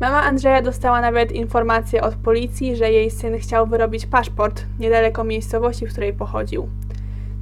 Mama 0.00 0.22
Andrzeja 0.22 0.62
dostała 0.62 1.00
nawet 1.00 1.32
informację 1.32 2.02
od 2.02 2.14
policji, 2.14 2.76
że 2.76 2.92
jej 2.92 3.10
syn 3.10 3.38
chciał 3.38 3.66
wyrobić 3.66 4.06
paszport 4.06 4.64
niedaleko 4.78 5.24
miejscowości, 5.24 5.86
w 5.86 5.92
której 5.92 6.12
pochodził. 6.12 6.68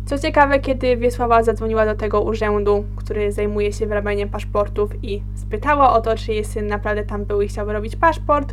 Co 0.05 0.19
ciekawe, 0.19 0.59
kiedy 0.59 0.97
Wiesława 0.97 1.43
zadzwoniła 1.43 1.87
do 1.87 1.95
tego 1.95 2.21
urzędu, 2.21 2.85
który 2.97 3.33
zajmuje 3.33 3.73
się 3.73 3.87
wyrabianiem 3.87 4.29
paszportów 4.29 5.05
i 5.05 5.23
spytała 5.35 5.93
o 5.93 6.01
to, 6.01 6.17
czy 6.17 6.33
jej 6.33 6.45
syn 6.45 6.67
naprawdę 6.67 7.05
tam 7.05 7.25
był 7.25 7.43
i 7.43 7.49
chciał 7.49 7.67
wyrobić 7.67 7.97
paszport, 7.97 8.53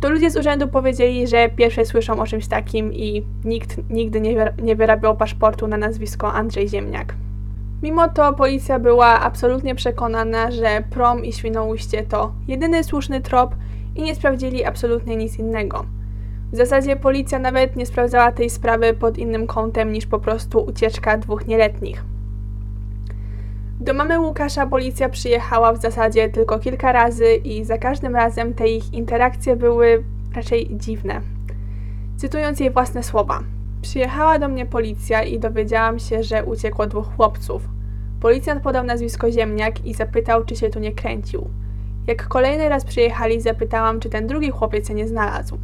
to 0.00 0.10
ludzie 0.10 0.30
z 0.30 0.36
urzędu 0.36 0.68
powiedzieli, 0.68 1.26
że 1.26 1.48
pierwsze 1.48 1.84
słyszą 1.84 2.20
o 2.20 2.26
czymś 2.26 2.46
takim 2.46 2.94
i 2.94 3.24
nikt 3.44 3.90
nigdy 3.90 4.20
nie, 4.20 4.52
nie 4.62 4.76
wyrabiał 4.76 5.16
paszportu 5.16 5.68
na 5.68 5.76
nazwisko 5.76 6.32
Andrzej 6.32 6.68
Ziemniak. 6.68 7.14
Mimo 7.82 8.08
to 8.08 8.32
policja 8.32 8.78
była 8.78 9.20
absolutnie 9.20 9.74
przekonana, 9.74 10.50
że 10.50 10.82
prom 10.90 11.24
i 11.24 11.32
Świnoujście 11.32 12.02
to 12.02 12.32
jedyny 12.48 12.84
słuszny 12.84 13.20
trop 13.20 13.54
i 13.96 14.02
nie 14.02 14.14
sprawdzili 14.14 14.64
absolutnie 14.64 15.16
nic 15.16 15.38
innego. 15.38 15.84
W 16.52 16.56
zasadzie 16.56 16.96
policja 16.96 17.38
nawet 17.38 17.76
nie 17.76 17.86
sprawdzała 17.86 18.32
tej 18.32 18.50
sprawy 18.50 18.94
pod 18.94 19.18
innym 19.18 19.46
kątem 19.46 19.92
niż 19.92 20.06
po 20.06 20.18
prostu 20.18 20.58
ucieczka 20.58 21.18
dwóch 21.18 21.46
nieletnich. 21.46 22.04
Do 23.86 23.94
mamy 23.94 24.20
Łukasza 24.20 24.66
policja 24.66 25.08
przyjechała 25.08 25.72
w 25.72 25.80
zasadzie 25.80 26.28
tylko 26.28 26.58
kilka 26.58 26.92
razy 26.92 27.34
i 27.34 27.64
za 27.64 27.78
każdym 27.78 28.16
razem 28.16 28.54
te 28.54 28.68
ich 28.68 28.94
interakcje 28.94 29.56
były 29.56 30.04
raczej 30.34 30.68
dziwne. 30.70 31.20
Cytując 32.16 32.60
jej 32.60 32.70
własne 32.70 33.02
słowa: 33.02 33.40
Przyjechała 33.82 34.38
do 34.38 34.48
mnie 34.48 34.66
policja 34.66 35.22
i 35.22 35.38
dowiedziałam 35.38 35.98
się, 35.98 36.22
że 36.22 36.44
uciekło 36.44 36.86
dwóch 36.86 37.16
chłopców. 37.16 37.62
Policjant 38.20 38.62
podał 38.62 38.84
nazwisko 38.84 39.30
Ziemniak 39.30 39.84
i 39.84 39.94
zapytał, 39.94 40.44
czy 40.44 40.56
się 40.56 40.70
tu 40.70 40.78
nie 40.78 40.92
kręcił. 40.92 41.50
Jak 42.06 42.28
kolejny 42.28 42.68
raz 42.68 42.84
przyjechali, 42.84 43.40
zapytałam, 43.40 44.00
czy 44.00 44.08
ten 44.10 44.26
drugi 44.26 44.50
chłopiec 44.50 44.88
się 44.88 44.94
nie 44.94 45.08
znalazł. 45.08 45.58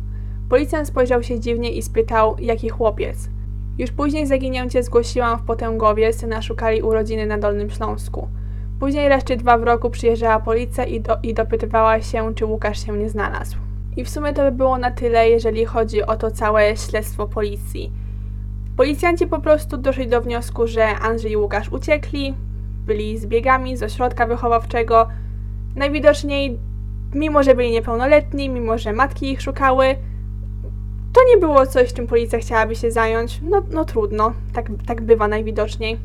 Policjant 0.48 0.88
spojrzał 0.88 1.22
się 1.22 1.40
dziwnie 1.40 1.70
i 1.70 1.82
spytał, 1.82 2.36
jaki 2.38 2.68
chłopiec. 2.68 3.28
Już 3.82 3.90
później 3.90 4.26
zaginięcie 4.26 4.82
zgłosiłam 4.82 5.38
w 5.38 5.42
Potęgowie, 5.42 6.12
syna 6.12 6.42
szukali 6.42 6.82
urodziny 6.82 7.26
na 7.26 7.38
Dolnym 7.38 7.70
Śląsku. 7.70 8.28
Później 8.80 9.10
czy 9.24 9.36
dwa 9.36 9.58
w 9.58 9.62
roku 9.62 9.90
przyjeżdżała 9.90 10.40
policja 10.40 10.84
i, 10.84 11.00
do, 11.00 11.16
i 11.22 11.34
dopytywała 11.34 12.00
się, 12.00 12.34
czy 12.34 12.46
Łukasz 12.46 12.86
się 12.86 12.98
nie 12.98 13.08
znalazł. 13.08 13.56
I 13.96 14.04
w 14.04 14.10
sumie 14.10 14.32
to 14.32 14.42
by 14.42 14.52
było 14.52 14.78
na 14.78 14.90
tyle, 14.90 15.28
jeżeli 15.28 15.64
chodzi 15.64 16.02
o 16.02 16.16
to 16.16 16.30
całe 16.30 16.76
śledztwo 16.76 17.26
policji. 17.26 17.92
Policjanci 18.76 19.26
po 19.26 19.38
prostu 19.38 19.76
doszli 19.76 20.08
do 20.08 20.20
wniosku, 20.20 20.66
że 20.66 20.86
Andrzej 20.86 21.32
i 21.32 21.36
Łukasz 21.36 21.68
uciekli, 21.68 22.34
byli 22.86 23.18
zbiegami 23.18 23.76
z 23.76 23.82
ośrodka 23.82 24.26
wychowawczego. 24.26 25.08
Najwidoczniej, 25.76 26.58
mimo 27.14 27.42
że 27.42 27.54
byli 27.54 27.70
niepełnoletni, 27.70 28.48
mimo 28.48 28.78
że 28.78 28.92
matki 28.92 29.30
ich 29.30 29.42
szukały, 29.42 29.96
to 31.12 31.20
nie 31.28 31.36
było 31.40 31.66
coś, 31.66 31.92
czym 31.92 32.06
policja 32.06 32.38
chciałaby 32.38 32.76
się 32.76 32.90
zająć. 32.90 33.40
No, 33.42 33.62
no 33.70 33.84
trudno, 33.84 34.32
tak, 34.52 34.66
tak 34.86 35.00
bywa 35.00 35.28
najwidoczniej. 35.28 35.98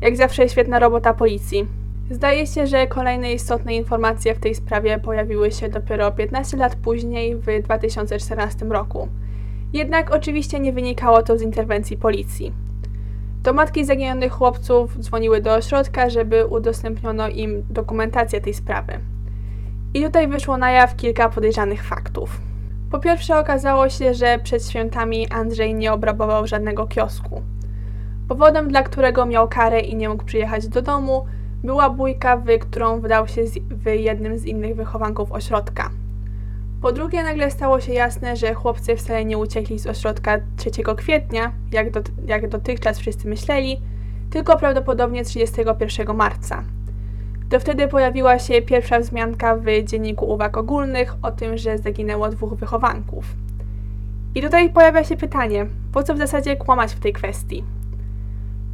Jak 0.00 0.16
zawsze 0.16 0.48
świetna 0.48 0.78
robota 0.78 1.14
policji. 1.14 1.66
Zdaje 2.10 2.46
się, 2.46 2.66
że 2.66 2.86
kolejne 2.86 3.32
istotne 3.32 3.74
informacje 3.74 4.34
w 4.34 4.40
tej 4.40 4.54
sprawie 4.54 4.98
pojawiły 4.98 5.50
się 5.50 5.68
dopiero 5.68 6.12
15 6.12 6.56
lat 6.56 6.76
później, 6.76 7.36
w 7.36 7.62
2014 7.62 8.66
roku. 8.66 9.08
Jednak 9.72 10.14
oczywiście 10.14 10.60
nie 10.60 10.72
wynikało 10.72 11.22
to 11.22 11.38
z 11.38 11.42
interwencji 11.42 11.96
policji. 11.96 12.52
To 13.42 13.52
matki 13.52 13.84
zaginionych 13.84 14.32
chłopców 14.32 14.98
dzwoniły 14.98 15.40
do 15.40 15.54
ośrodka, 15.54 16.10
żeby 16.10 16.46
udostępniono 16.46 17.28
im 17.28 17.62
dokumentację 17.70 18.40
tej 18.40 18.54
sprawy. 18.54 18.98
I 19.94 20.02
tutaj 20.02 20.28
wyszło 20.28 20.56
na 20.56 20.70
jaw 20.70 20.96
kilka 20.96 21.28
podejrzanych 21.28 21.84
faktów. 21.84 22.49
Po 22.90 22.98
pierwsze 22.98 23.38
okazało 23.38 23.88
się, 23.88 24.14
że 24.14 24.38
przed 24.38 24.68
świętami 24.68 25.28
Andrzej 25.28 25.74
nie 25.74 25.92
obrabował 25.92 26.46
żadnego 26.46 26.86
kiosku. 26.86 27.42
Powodem, 28.28 28.68
dla 28.68 28.82
którego 28.82 29.26
miał 29.26 29.48
karę 29.48 29.80
i 29.80 29.96
nie 29.96 30.08
mógł 30.08 30.24
przyjechać 30.24 30.68
do 30.68 30.82
domu, 30.82 31.26
była 31.64 31.90
bójka, 31.90 32.36
w 32.36 32.58
którą 32.60 33.00
wdał 33.00 33.28
się 33.28 33.42
w 33.70 33.86
jednym 33.86 34.38
z 34.38 34.44
innych 34.44 34.76
wychowanków 34.76 35.32
ośrodka. 35.32 35.90
Po 36.82 36.92
drugie, 36.92 37.22
nagle 37.22 37.50
stało 37.50 37.80
się 37.80 37.92
jasne, 37.92 38.36
że 38.36 38.54
chłopcy 38.54 38.96
wcale 38.96 39.24
nie 39.24 39.38
uciekli 39.38 39.78
z 39.78 39.86
ośrodka 39.86 40.38
3 40.56 40.70
kwietnia, 40.96 41.52
jak, 41.72 41.90
do, 41.90 42.00
jak 42.26 42.48
dotychczas 42.48 42.98
wszyscy 42.98 43.28
myśleli, 43.28 43.80
tylko 44.30 44.56
prawdopodobnie 44.56 45.24
31 45.24 46.16
marca. 46.16 46.64
To 47.50 47.60
wtedy 47.60 47.88
pojawiła 47.88 48.38
się 48.38 48.62
pierwsza 48.62 49.00
wzmianka 49.00 49.56
w 49.56 49.64
dzienniku 49.84 50.30
uwag 50.30 50.56
ogólnych 50.56 51.14
o 51.22 51.30
tym, 51.30 51.58
że 51.58 51.78
zaginęło 51.78 52.28
dwóch 52.28 52.54
wychowanków. 52.54 53.24
I 54.34 54.42
tutaj 54.42 54.70
pojawia 54.70 55.04
się 55.04 55.16
pytanie, 55.16 55.66
po 55.92 56.02
co 56.02 56.14
w 56.14 56.18
zasadzie 56.18 56.56
kłamać 56.56 56.92
w 56.92 57.00
tej 57.00 57.12
kwestii? 57.12 57.64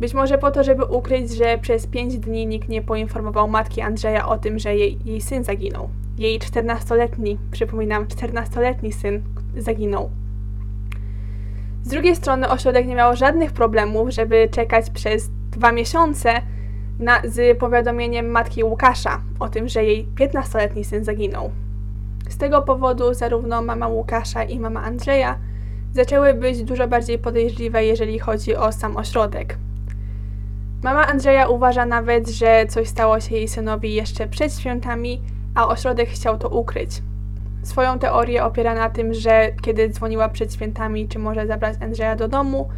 Być 0.01 0.15
może 0.15 0.39
po 0.39 0.51
to, 0.51 0.65
żeby 0.65 0.85
ukryć, 0.85 1.31
że 1.31 1.59
przez 1.59 1.87
pięć 1.87 2.19
dni 2.19 2.47
nikt 2.47 2.69
nie 2.69 2.83
poinformował 2.83 3.49
matki 3.49 3.81
Andrzeja 3.81 4.29
o 4.29 4.39
tym, 4.39 4.59
że 4.59 4.77
jej, 4.77 4.99
jej 5.05 5.21
syn 5.21 5.45
zaginął. 5.45 5.89
Jej 6.19 6.39
14-letni, 6.39 7.39
przypominam, 7.51 8.07
14-letni 8.07 8.93
syn 8.93 9.23
zaginął. 9.57 10.11
Z 11.83 11.89
drugiej 11.89 12.17
strony 12.17 12.49
ośrodek 12.49 12.87
nie 12.87 12.95
miał 12.95 13.17
żadnych 13.17 13.53
problemów, 13.53 14.11
żeby 14.11 14.49
czekać 14.51 14.91
przez 14.91 15.31
dwa 15.51 15.73
miesiące 15.73 16.43
na, 16.99 17.23
z 17.25 17.59
powiadomieniem 17.59 18.27
matki 18.27 18.65
Łukasza 18.65 19.21
o 19.41 19.49
tym, 19.49 19.69
że 19.69 19.85
jej 19.85 20.09
15-letni 20.21 20.85
syn 20.85 21.05
zaginął. 21.05 21.51
Z 22.29 22.37
tego 22.37 22.63
powodu 22.63 23.15
zarówno 23.15 23.63
mama 23.63 23.89
Łukasza 23.89 24.45
i 24.45 24.61
mama 24.61 24.83
Andrzeja 24.83 25.39
zaczęły 25.95 26.35
być 26.35 26.63
dużo 26.63 26.89
bardziej 26.89 27.19
podejrzliwe, 27.19 27.85
jeżeli 27.85 28.19
chodzi 28.19 28.57
o 28.57 28.73
sam 28.73 28.97
ośrodek. 28.97 29.59
Mama 30.83 31.07
Andrzeja 31.07 31.49
uważa 31.49 31.87
nawet, 31.87 32.29
że 32.29 32.67
coś 32.69 32.89
stało 32.89 33.21
się 33.21 33.35
jej 33.35 33.49
synowi 33.49 33.95
jeszcze 33.95 34.27
przed 34.27 34.59
świętami, 34.59 35.23
a 35.55 35.69
ośrodek 35.69 36.09
chciał 36.09 36.39
to 36.39 36.49
ukryć. 36.49 37.03
Swoją 37.63 37.99
teorię 37.99 38.45
opiera 38.45 38.75
na 38.75 38.91
tym, 38.91 39.15
że 39.15 39.51
kiedy 39.63 39.89
dzwoniła 39.89 40.29
przed 40.29 40.55
świętami, 40.55 41.09
czy 41.09 41.19
może 41.19 41.47
zabrać 41.47 41.77
Andrzeja 41.81 42.17
do 42.17 42.29
domu, 42.29 42.69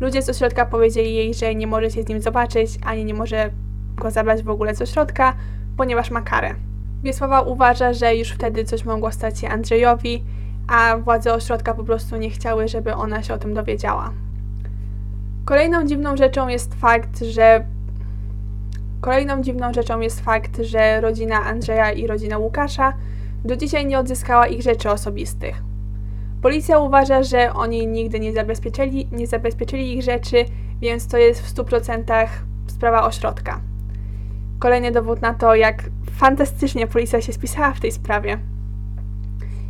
ludzie 0.00 0.22
z 0.22 0.28
ośrodka 0.28 0.66
powiedzieli 0.66 1.14
jej, 1.14 1.34
że 1.34 1.54
nie 1.54 1.66
może 1.66 1.90
się 1.90 2.02
z 2.02 2.08
nim 2.08 2.20
zobaczyć, 2.20 2.70
ani 2.84 3.04
nie 3.04 3.14
może 3.14 3.50
go 3.96 4.10
zabrać 4.10 4.42
w 4.42 4.50
ogóle 4.50 4.74
z 4.74 4.82
ośrodka, 4.82 5.34
ponieważ 5.76 6.10
ma 6.10 6.22
karę. 6.22 6.54
Wiesława 7.02 7.40
uważa, 7.40 7.92
że 7.92 8.16
już 8.16 8.30
wtedy 8.30 8.64
coś 8.64 8.84
mogło 8.84 9.12
stać 9.12 9.40
się 9.40 9.48
Andrzejowi, 9.48 10.24
a 10.68 10.96
władze 10.96 11.34
ośrodka 11.34 11.74
po 11.74 11.84
prostu 11.84 12.16
nie 12.16 12.30
chciały, 12.30 12.68
żeby 12.68 12.94
ona 12.94 13.22
się 13.22 13.34
o 13.34 13.38
tym 13.38 13.54
dowiedziała. 13.54 14.12
Kolejną 15.44 15.86
dziwną 15.86 16.16
rzeczą 16.16 16.48
jest 16.48 16.74
fakt, 16.74 17.18
że 17.18 17.64
Kolejną 19.00 19.42
dziwną 19.42 19.72
rzeczą 19.72 20.00
jest 20.00 20.20
fakt, 20.20 20.60
że 20.60 21.00
rodzina 21.00 21.44
Andrzeja 21.44 21.92
i 21.92 22.06
rodzina 22.06 22.38
Łukasza 22.38 22.92
do 23.44 23.56
dzisiaj 23.56 23.86
nie 23.86 23.98
odzyskała 23.98 24.46
ich 24.46 24.62
rzeczy 24.62 24.90
osobistych. 24.90 25.62
Policja 26.42 26.78
uważa, 26.78 27.22
że 27.22 27.52
oni 27.52 27.86
nigdy 27.86 28.20
nie 28.20 28.32
zabezpieczyli, 28.32 29.08
nie 29.12 29.26
zabezpieczyli 29.26 29.96
ich 29.96 30.02
rzeczy, 30.02 30.44
więc 30.80 31.08
to 31.08 31.18
jest 31.18 31.42
w 31.42 31.54
100% 31.54 32.28
sprawa 32.66 33.02
ośrodka. 33.06 33.60
Kolejny 34.58 34.90
dowód 34.90 35.22
na 35.22 35.34
to, 35.34 35.54
jak 35.54 35.82
fantastycznie 36.10 36.86
policja 36.86 37.20
się 37.20 37.32
spisała 37.32 37.72
w 37.72 37.80
tej 37.80 37.92
sprawie. 37.92 38.38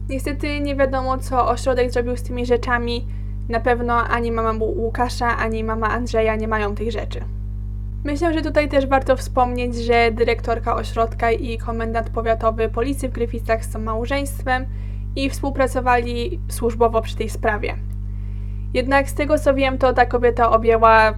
Niestety 0.08 0.60
nie 0.60 0.76
wiadomo, 0.76 1.18
co 1.18 1.48
ośrodek 1.48 1.90
zrobił 1.90 2.16
z 2.16 2.22
tymi 2.22 2.46
rzeczami. 2.46 3.06
Na 3.48 3.60
pewno 3.60 3.94
ani 3.94 4.32
mama 4.32 4.52
Łukasza, 4.64 5.36
ani 5.36 5.64
mama 5.64 5.88
Andrzeja 5.88 6.36
nie 6.36 6.48
mają 6.48 6.74
tych 6.74 6.92
rzeczy. 6.92 7.20
Myślę, 8.04 8.34
że 8.34 8.42
tutaj 8.42 8.68
też 8.68 8.86
warto 8.86 9.16
wspomnieć, 9.16 9.76
że 9.76 10.10
dyrektorka 10.12 10.74
ośrodka 10.74 11.32
i 11.32 11.58
komendant 11.58 12.10
powiatowy 12.10 12.68
policji 12.68 13.08
w 13.08 13.12
Gryficach 13.12 13.64
są 13.64 13.78
małżeństwem 13.78 14.66
i 15.16 15.30
współpracowali 15.30 16.40
służbowo 16.48 17.02
przy 17.02 17.16
tej 17.16 17.28
sprawie. 17.28 17.76
Jednak 18.74 19.10
z 19.10 19.14
tego 19.14 19.38
co 19.38 19.54
wiem, 19.54 19.78
to 19.78 19.92
ta 19.92 20.06
kobieta 20.06 20.50
objęła 20.50 21.14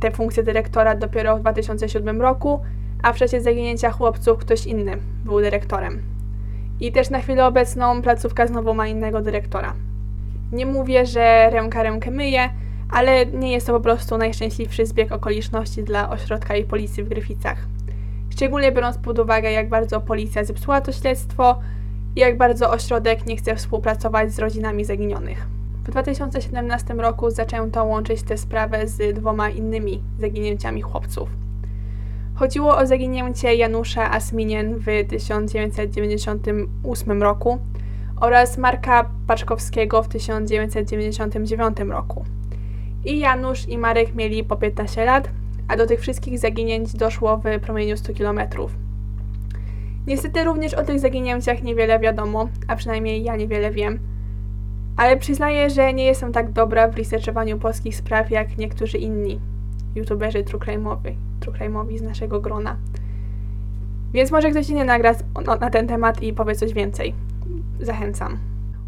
tę 0.00 0.10
funkcję 0.10 0.42
dyrektora 0.42 0.94
dopiero 0.94 1.36
w 1.36 1.40
2007 1.40 2.20
roku, 2.20 2.60
a 3.02 3.12
w 3.12 3.16
czasie 3.16 3.40
zaginięcia 3.40 3.90
chłopców 3.90 4.38
ktoś 4.38 4.66
inny 4.66 4.96
był 5.24 5.40
dyrektorem. 5.40 6.02
I 6.80 6.92
też 6.92 7.10
na 7.10 7.20
chwilę 7.20 7.46
obecną 7.46 8.02
placówka 8.02 8.46
znowu 8.46 8.74
ma 8.74 8.86
innego 8.86 9.20
dyrektora. 9.20 9.74
Nie 10.52 10.66
mówię, 10.66 11.06
że 11.06 11.50
ręka 11.50 11.82
rękę 11.82 12.10
myje, 12.10 12.50
ale 12.90 13.26
nie 13.26 13.52
jest 13.52 13.66
to 13.66 13.72
po 13.72 13.80
prostu 13.80 14.18
najszczęśliwszy 14.18 14.86
zbieg 14.86 15.12
okoliczności 15.12 15.82
dla 15.82 16.10
ośrodka 16.10 16.56
i 16.56 16.64
policji 16.64 17.02
w 17.02 17.08
Gryficach. 17.08 17.58
Szczególnie 18.30 18.72
biorąc 18.72 18.98
pod 18.98 19.18
uwagę, 19.18 19.52
jak 19.52 19.68
bardzo 19.68 20.00
policja 20.00 20.44
zepsuła 20.44 20.80
to 20.80 20.92
śledztwo 20.92 21.58
i 22.16 22.20
jak 22.20 22.36
bardzo 22.36 22.70
ośrodek 22.70 23.26
nie 23.26 23.36
chce 23.36 23.56
współpracować 23.56 24.32
z 24.32 24.38
rodzinami 24.38 24.84
zaginionych. 24.84 25.46
W 25.84 25.90
2017 25.90 26.94
roku 26.94 27.30
zaczęto 27.30 27.84
łączyć 27.84 28.22
tę 28.22 28.38
sprawę 28.38 28.88
z 28.88 29.14
dwoma 29.14 29.50
innymi 29.50 30.02
zaginięciami 30.18 30.82
chłopców. 30.82 31.45
Chodziło 32.36 32.76
o 32.76 32.86
zaginięcie 32.86 33.54
Janusza 33.54 34.12
Asminien 34.12 34.78
w 34.78 34.84
1998 35.08 37.22
roku 37.22 37.58
oraz 38.20 38.58
Marka 38.58 39.10
Paczkowskiego 39.26 40.02
w 40.02 40.08
1999 40.08 41.78
roku. 41.78 42.24
I 43.04 43.18
Janusz 43.18 43.68
i 43.68 43.78
Marek 43.78 44.14
mieli 44.14 44.44
po 44.44 44.56
15 44.56 45.04
lat, 45.04 45.28
a 45.68 45.76
do 45.76 45.86
tych 45.86 46.00
wszystkich 46.00 46.38
zaginięć 46.38 46.92
doszło 46.92 47.36
w 47.36 47.42
promieniu 47.60 47.96
100 47.96 48.12
km. 48.14 48.40
Niestety 50.06 50.44
również 50.44 50.74
o 50.74 50.82
tych 50.82 51.00
zaginięciach 51.00 51.62
niewiele 51.62 51.98
wiadomo, 51.98 52.48
a 52.68 52.76
przynajmniej 52.76 53.24
ja 53.24 53.36
niewiele 53.36 53.70
wiem. 53.70 53.98
Ale 54.96 55.16
przyznaję, 55.16 55.70
że 55.70 55.94
nie 55.94 56.04
jestem 56.04 56.32
tak 56.32 56.52
dobra 56.52 56.88
w 56.88 56.96
researchowaniu 56.96 57.58
polskich 57.58 57.96
spraw 57.96 58.30
jak 58.30 58.58
niektórzy 58.58 58.98
inni 58.98 59.40
youtuberzy 59.94 60.44
truecrime'owi 61.46 61.98
z 61.98 62.02
naszego 62.02 62.40
grona. 62.40 62.76
Więc 64.12 64.30
może 64.30 64.50
ktoś 64.50 64.68
inny 64.68 64.84
nagra 64.84 65.14
na 65.60 65.70
ten 65.70 65.86
temat 65.86 66.22
i 66.22 66.32
powie 66.32 66.54
coś 66.54 66.72
więcej. 66.72 67.14
zachęcam. 67.80 68.38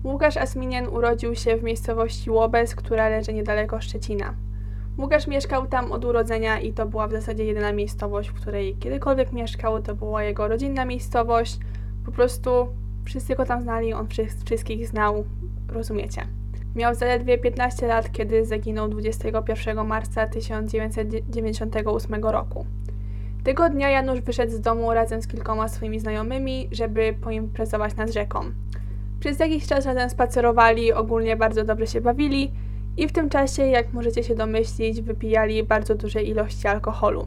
Łukasz 0.05 0.37
Asminian 0.37 0.88
urodził 0.88 1.35
się 1.35 1.57
w 1.57 1.62
miejscowości 1.62 2.31
Łobez, 2.31 2.75
która 2.75 3.09
leży 3.09 3.33
niedaleko 3.33 3.81
Szczecina. 3.81 4.35
Łukasz 4.99 5.27
mieszkał 5.27 5.67
tam 5.67 5.93
od 5.93 6.05
urodzenia 6.05 6.61
i 6.61 6.73
to 6.73 6.87
była 6.87 7.09
w 7.09 7.12
zasadzie 7.12 7.45
jedyna 7.45 7.73
miejscowość, 7.73 8.29
w 8.29 8.35
której 8.35 8.77
kiedykolwiek 8.77 9.33
mieszkał. 9.33 9.83
To 9.83 9.95
była 9.95 10.23
jego 10.23 10.49
rodzinna 10.49 10.85
miejscowość. 10.85 11.59
Po 12.05 12.12
prostu 12.12 12.69
wszyscy 13.05 13.35
go 13.35 13.45
tam 13.45 13.62
znali, 13.62 13.93
on 13.93 14.07
wszystkich 14.45 14.88
znał, 14.88 15.25
rozumiecie. 15.69 16.38
Miał 16.79 16.95
zaledwie 16.95 17.39
15 17.39 17.87
lat, 17.87 18.13
kiedy 18.13 18.45
zaginął 18.45 18.89
21 18.89 19.87
marca 19.87 20.27
1998 20.27 22.25
roku. 22.25 22.67
Tego 23.45 23.71
dnia 23.71 23.91
Janusz 23.91 24.21
wyszedł 24.21 24.53
z 24.53 24.61
domu 24.61 24.95
razem 24.95 25.23
z 25.23 25.27
kilkoma 25.27 25.69
swoimi 25.69 26.01
znajomymi, 26.01 26.69
żeby 26.73 27.15
poimprezować 27.21 27.97
nad 27.97 28.11
rzeką. 28.11 28.41
Przez 29.21 29.39
jakiś 29.39 29.67
czas 29.67 29.87
razem 29.87 30.11
spacerowali, 30.11 30.93
ogólnie 30.93 31.37
bardzo 31.37 31.65
dobrze 31.65 31.87
się 31.87 32.01
bawili 32.01 32.53
i 32.97 33.09
w 33.09 33.13
tym 33.13 33.29
czasie, 33.29 33.63
jak 33.63 33.93
możecie 33.93 34.23
się 34.23 34.35
domyślić, 34.35 35.01
wypijali 35.01 35.63
bardzo 35.63 35.95
duże 35.95 36.23
ilości 36.23 36.69
alkoholu. 36.69 37.27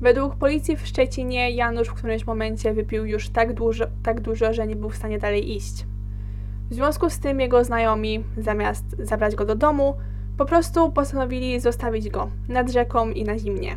Według 0.00 0.36
policji 0.36 0.76
w 0.76 0.86
Szczecinie 0.86 1.50
Janusz 1.50 1.88
w 1.88 1.94
którymś 1.94 2.26
momencie 2.26 2.74
wypił 2.74 3.04
już 3.06 3.28
tak 3.28 3.52
dużo, 3.52 3.84
tak 4.02 4.20
dużo, 4.20 4.52
że 4.52 4.66
nie 4.66 4.76
był 4.76 4.90
w 4.90 4.96
stanie 4.96 5.18
dalej 5.18 5.56
iść. 5.56 5.84
W 6.72 6.74
związku 6.74 7.10
z 7.10 7.18
tym 7.18 7.40
jego 7.40 7.64
znajomi, 7.64 8.24
zamiast 8.38 8.84
zabrać 8.98 9.34
go 9.34 9.44
do 9.44 9.54
domu, 9.54 9.94
po 10.38 10.44
prostu 10.44 10.92
postanowili 10.92 11.60
zostawić 11.60 12.10
go 12.10 12.30
nad 12.48 12.70
rzeką 12.70 13.10
i 13.10 13.24
na 13.24 13.38
zimnie. 13.38 13.76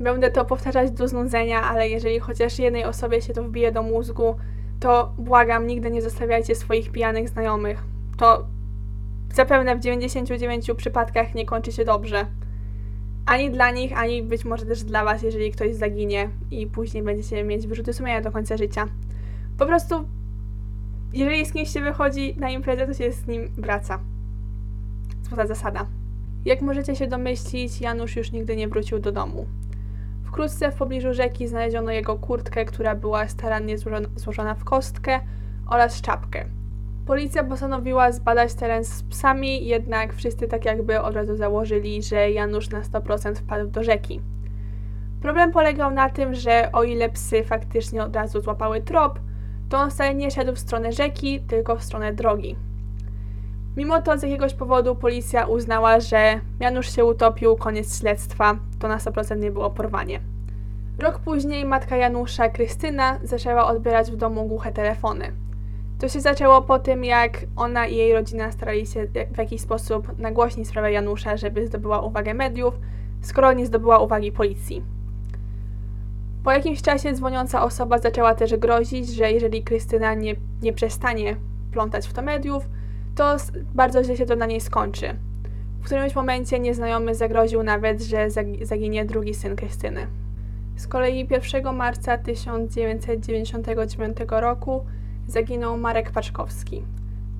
Będę 0.00 0.30
to 0.30 0.44
powtarzać 0.44 0.90
do 0.90 1.08
znudzenia, 1.08 1.62
ale 1.62 1.88
jeżeli 1.88 2.18
chociaż 2.18 2.58
jednej 2.58 2.84
osobie 2.84 3.22
się 3.22 3.32
to 3.32 3.42
wbije 3.42 3.72
do 3.72 3.82
mózgu, 3.82 4.36
to 4.80 5.12
błagam, 5.18 5.66
nigdy 5.66 5.90
nie 5.90 6.02
zostawiajcie 6.02 6.54
swoich 6.54 6.92
pijanych 6.92 7.28
znajomych. 7.28 7.82
To 8.16 8.46
zapewne 9.34 9.76
w 9.76 9.80
99 9.80 10.70
przypadkach 10.76 11.34
nie 11.34 11.46
kończy 11.46 11.72
się 11.72 11.84
dobrze. 11.84 12.26
Ani 13.26 13.50
dla 13.50 13.70
nich, 13.70 13.98
ani 13.98 14.22
być 14.22 14.44
może 14.44 14.66
też 14.66 14.84
dla 14.84 15.04
Was, 15.04 15.22
jeżeli 15.22 15.50
ktoś 15.50 15.74
zaginie 15.74 16.28
i 16.50 16.66
później 16.66 17.02
będziecie 17.02 17.44
mieć 17.44 17.66
wyrzuty 17.66 17.92
sumienia 17.92 18.20
do 18.20 18.32
końca 18.32 18.56
życia. 18.56 18.86
Po 19.58 19.66
prostu, 19.66 20.04
jeżeli 21.12 21.46
z 21.46 21.52
kimś 21.52 21.72
się 21.72 21.80
wychodzi 21.80 22.36
na 22.36 22.50
imprezę, 22.50 22.86
to 22.86 22.94
się 22.94 23.12
z 23.12 23.26
nim 23.26 23.48
wraca. 23.58 23.98
Złota 25.22 25.46
zasada. 25.46 25.86
Jak 26.44 26.62
możecie 26.62 26.96
się 26.96 27.06
domyślić, 27.06 27.80
Janusz 27.80 28.16
już 28.16 28.32
nigdy 28.32 28.56
nie 28.56 28.68
wrócił 28.68 28.98
do 28.98 29.12
domu. 29.12 29.46
Wkrótce 30.24 30.70
w 30.70 30.74
pobliżu 30.74 31.14
rzeki 31.14 31.48
znaleziono 31.48 31.92
jego 31.92 32.16
kurtkę, 32.16 32.64
która 32.64 32.94
była 32.94 33.28
starannie 33.28 33.78
złożona, 34.16 34.54
w 34.54 34.64
kostkę 34.64 35.20
oraz 35.66 36.02
czapkę. 36.02 36.44
Policja 37.06 37.44
postanowiła 37.44 38.12
zbadać 38.12 38.54
teren 38.54 38.84
z 38.84 39.02
psami, 39.02 39.66
jednak 39.66 40.14
wszyscy 40.14 40.48
tak 40.48 40.64
jakby 40.64 41.00
od 41.00 41.14
razu 41.14 41.36
założyli, 41.36 42.02
że 42.02 42.30
Janusz 42.30 42.70
na 42.70 42.80
100% 42.80 43.34
wpadł 43.34 43.70
do 43.70 43.84
rzeki. 43.84 44.20
Problem 45.22 45.52
polegał 45.52 45.90
na 45.90 46.10
tym, 46.10 46.34
że 46.34 46.72
o 46.72 46.84
ile 46.84 47.08
psy 47.08 47.44
faktycznie 47.44 48.02
od 48.02 48.16
razu 48.16 48.40
złapały 48.40 48.80
trop, 48.80 49.18
to 49.68 49.78
on 49.78 49.90
wcale 49.90 50.14
nie 50.14 50.30
szedł 50.30 50.54
w 50.54 50.58
stronę 50.58 50.92
rzeki, 50.92 51.40
tylko 51.40 51.76
w 51.76 51.84
stronę 51.84 52.12
drogi. 52.12 52.56
Mimo 53.76 54.02
to 54.02 54.18
z 54.18 54.22
jakiegoś 54.22 54.54
powodu 54.54 54.96
policja 54.96 55.46
uznała, 55.46 56.00
że 56.00 56.40
Janusz 56.60 56.96
się 56.96 57.04
utopił, 57.04 57.56
koniec 57.56 58.00
śledztwa, 58.00 58.56
to 58.78 58.88
na 58.88 58.98
100% 58.98 59.38
nie 59.38 59.50
było 59.50 59.70
porwanie. 59.70 60.20
Rok 60.98 61.18
później 61.18 61.64
matka 61.64 61.96
Janusza, 61.96 62.48
Krystyna, 62.48 63.18
zaczęła 63.22 63.66
odbierać 63.66 64.10
w 64.10 64.16
domu 64.16 64.46
głuche 64.46 64.72
telefony. 64.72 65.32
To 66.00 66.08
się 66.08 66.20
zaczęło 66.20 66.62
po 66.62 66.78
tym, 66.78 67.04
jak 67.04 67.44
ona 67.56 67.86
i 67.86 67.96
jej 67.96 68.12
rodzina 68.12 68.52
starali 68.52 68.86
się 68.86 69.06
w 69.34 69.38
jakiś 69.38 69.60
sposób 69.60 70.18
nagłośnić 70.18 70.68
sprawę 70.68 70.92
Janusza, 70.92 71.36
żeby 71.36 71.66
zdobyła 71.66 72.00
uwagę 72.00 72.34
mediów, 72.34 72.74
skoro 73.22 73.52
nie 73.52 73.66
zdobyła 73.66 73.98
uwagi 73.98 74.32
policji. 74.32 74.97
Po 76.48 76.52
jakimś 76.52 76.82
czasie 76.82 77.12
dzwoniąca 77.12 77.62
osoba 77.62 77.98
zaczęła 77.98 78.34
też 78.34 78.56
grozić, 78.56 79.08
że 79.08 79.32
jeżeli 79.32 79.62
Krystyna 79.62 80.14
nie, 80.14 80.34
nie 80.62 80.72
przestanie 80.72 81.36
plątać 81.72 82.06
w 82.06 82.12
to 82.12 82.22
mediów, 82.22 82.68
to 83.14 83.36
bardzo 83.74 84.04
źle 84.04 84.16
się 84.16 84.26
to 84.26 84.36
na 84.36 84.46
niej 84.46 84.60
skończy. 84.60 85.16
W 85.80 85.84
którymś 85.84 86.14
momencie 86.14 86.58
nieznajomy 86.58 87.14
zagroził 87.14 87.62
nawet, 87.62 88.02
że 88.02 88.28
zaginie 88.62 89.04
drugi 89.04 89.34
syn 89.34 89.56
Krystyny. 89.56 90.06
Z 90.76 90.86
kolei 90.86 91.28
1 91.30 91.76
marca 91.76 92.18
1999 92.18 94.16
roku 94.30 94.84
zaginął 95.26 95.78
Marek 95.78 96.10
Paczkowski. 96.10 96.84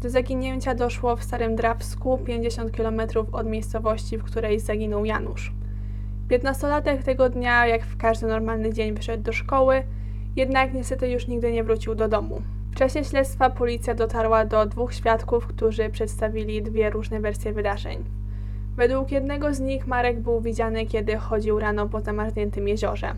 Do 0.03 0.11
zaginięcia 0.11 0.75
doszło 0.75 1.17
w 1.17 1.25
Starym 1.25 1.57
Drawsku, 1.57 2.19
50 2.19 2.77
km 2.77 3.01
od 3.33 3.47
miejscowości, 3.47 4.19
w 4.19 4.25
której 4.25 4.61
zaginął 4.61 5.05
Janusz. 5.05 5.58
Piętnastolatek 6.29 7.03
tego 7.03 7.29
dnia, 7.29 7.67
jak 7.67 7.83
w 7.83 7.97
każdy 7.97 8.27
normalny 8.27 8.73
dzień, 8.73 8.95
wyszedł 8.95 9.23
do 9.23 9.33
szkoły, 9.33 9.83
jednak 10.37 10.75
niestety 10.75 11.09
już 11.11 11.27
nigdy 11.27 11.53
nie 11.53 11.65
wrócił 11.65 11.95
do 11.95 12.09
domu. 12.09 12.43
W 12.73 12.75
czasie 12.75 13.05
śledztwa 13.05 13.51
policja 13.51 13.95
dotarła 13.95 14.45
do 14.45 14.67
dwóch 14.67 14.95
świadków, 14.95 15.47
którzy 15.47 15.91
przedstawili 15.91 16.63
dwie 16.63 16.91
różne 16.91 17.21
wersje 17.21 17.53
wydarzeń. 17.53 18.05
Według 18.77 19.13
jednego 19.13 19.55
z 19.55 19.61
nich 19.61 19.87
Marek 19.87 20.21
był 20.21 20.41
widziany, 20.41 20.87
kiedy 20.87 21.17
chodził 21.17 21.59
rano 21.59 21.89
po 21.89 22.01
zamarzniętym 22.01 22.69
jeziorze. 22.69 23.15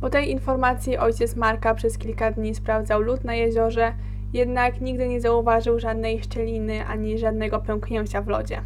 Po 0.00 0.10
tej 0.10 0.30
informacji 0.30 0.98
ojciec 0.98 1.36
Marka 1.36 1.74
przez 1.74 1.98
kilka 1.98 2.30
dni 2.30 2.54
sprawdzał 2.54 3.00
lód 3.00 3.24
na 3.24 3.34
jeziorze, 3.34 3.92
jednak 4.32 4.80
nigdy 4.80 5.08
nie 5.08 5.20
zauważył 5.20 5.78
żadnej 5.78 6.22
szczeliny 6.22 6.86
ani 6.86 7.18
żadnego 7.18 7.58
pęknięcia 7.58 8.22
w 8.22 8.28
lodzie. 8.28 8.60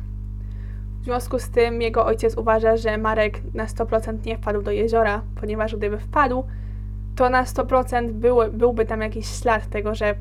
W 1.06 1.08
związku 1.08 1.38
z 1.38 1.50
tym 1.50 1.82
jego 1.82 2.06
ojciec 2.06 2.36
uważa, 2.36 2.76
że 2.76 2.98
Marek 2.98 3.40
na 3.54 3.66
100% 3.66 4.26
nie 4.26 4.38
wpadł 4.38 4.62
do 4.62 4.70
jeziora, 4.70 5.22
ponieważ 5.40 5.76
gdyby 5.76 5.98
wpadł, 5.98 6.44
to 7.16 7.30
na 7.30 7.44
100% 7.44 8.10
był, 8.10 8.38
byłby 8.52 8.86
tam 8.86 9.00
jakiś 9.00 9.26
ślad 9.26 9.66
tego, 9.66 9.94
że 9.94 10.14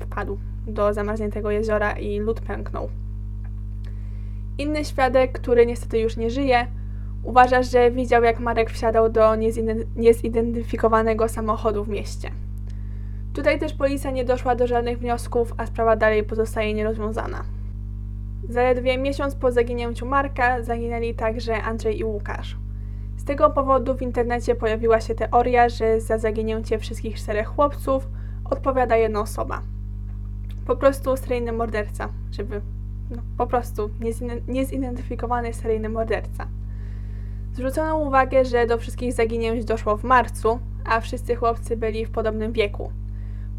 wpadł 0.00 0.38
do 0.66 0.94
zamarzniętego 0.94 1.50
jeziora 1.50 1.92
i 1.92 2.18
lód 2.18 2.40
pęknął. 2.40 2.88
Inny 4.58 4.84
świadek, 4.84 5.32
który 5.32 5.66
niestety 5.66 5.98
już 5.98 6.16
nie 6.16 6.30
żyje, 6.30 6.66
uważa, 7.22 7.62
że 7.62 7.90
widział 7.90 8.22
jak 8.22 8.40
Marek 8.40 8.70
wsiadał 8.70 9.08
do 9.10 9.36
niezidentyfikowanego 9.96 11.28
samochodu 11.28 11.84
w 11.84 11.88
mieście. 11.88 12.30
Tutaj 13.34 13.58
też 13.58 13.74
policja 13.74 14.10
nie 14.10 14.24
doszła 14.24 14.54
do 14.54 14.66
żadnych 14.66 14.98
wniosków, 14.98 15.54
a 15.56 15.66
sprawa 15.66 15.96
dalej 15.96 16.24
pozostaje 16.24 16.74
nierozwiązana. 16.74 17.57
Zaledwie 18.48 18.98
miesiąc 18.98 19.34
po 19.34 19.52
zaginięciu 19.52 20.06
Marka 20.06 20.62
zaginęli 20.62 21.14
także 21.14 21.62
Andrzej 21.62 21.98
i 21.98 22.04
Łukasz. 22.04 22.56
Z 23.16 23.24
tego 23.24 23.50
powodu 23.50 23.94
w 23.94 24.02
internecie 24.02 24.54
pojawiła 24.54 25.00
się 25.00 25.14
teoria, 25.14 25.68
że 25.68 26.00
za 26.00 26.18
zaginięcie 26.18 26.78
wszystkich 26.78 27.16
czterech 27.16 27.48
chłopców 27.48 28.08
odpowiada 28.44 28.96
jedna 28.96 29.20
osoba. 29.20 29.62
Po 30.66 30.76
prostu 30.76 31.16
seryjny 31.16 31.52
morderca, 31.52 32.08
żeby 32.30 32.60
no, 33.10 33.22
po 33.38 33.46
prostu 33.46 33.90
niezidentyfikowany 34.48 35.52
seryjny 35.54 35.88
morderca. 35.88 36.46
Zwrócono 37.52 37.98
uwagę, 37.98 38.44
że 38.44 38.66
do 38.66 38.78
wszystkich 38.78 39.12
zaginięć 39.12 39.64
doszło 39.64 39.96
w 39.96 40.04
marcu, 40.04 40.58
a 40.84 41.00
wszyscy 41.00 41.36
chłopcy 41.36 41.76
byli 41.76 42.06
w 42.06 42.10
podobnym 42.10 42.52
wieku. 42.52 42.92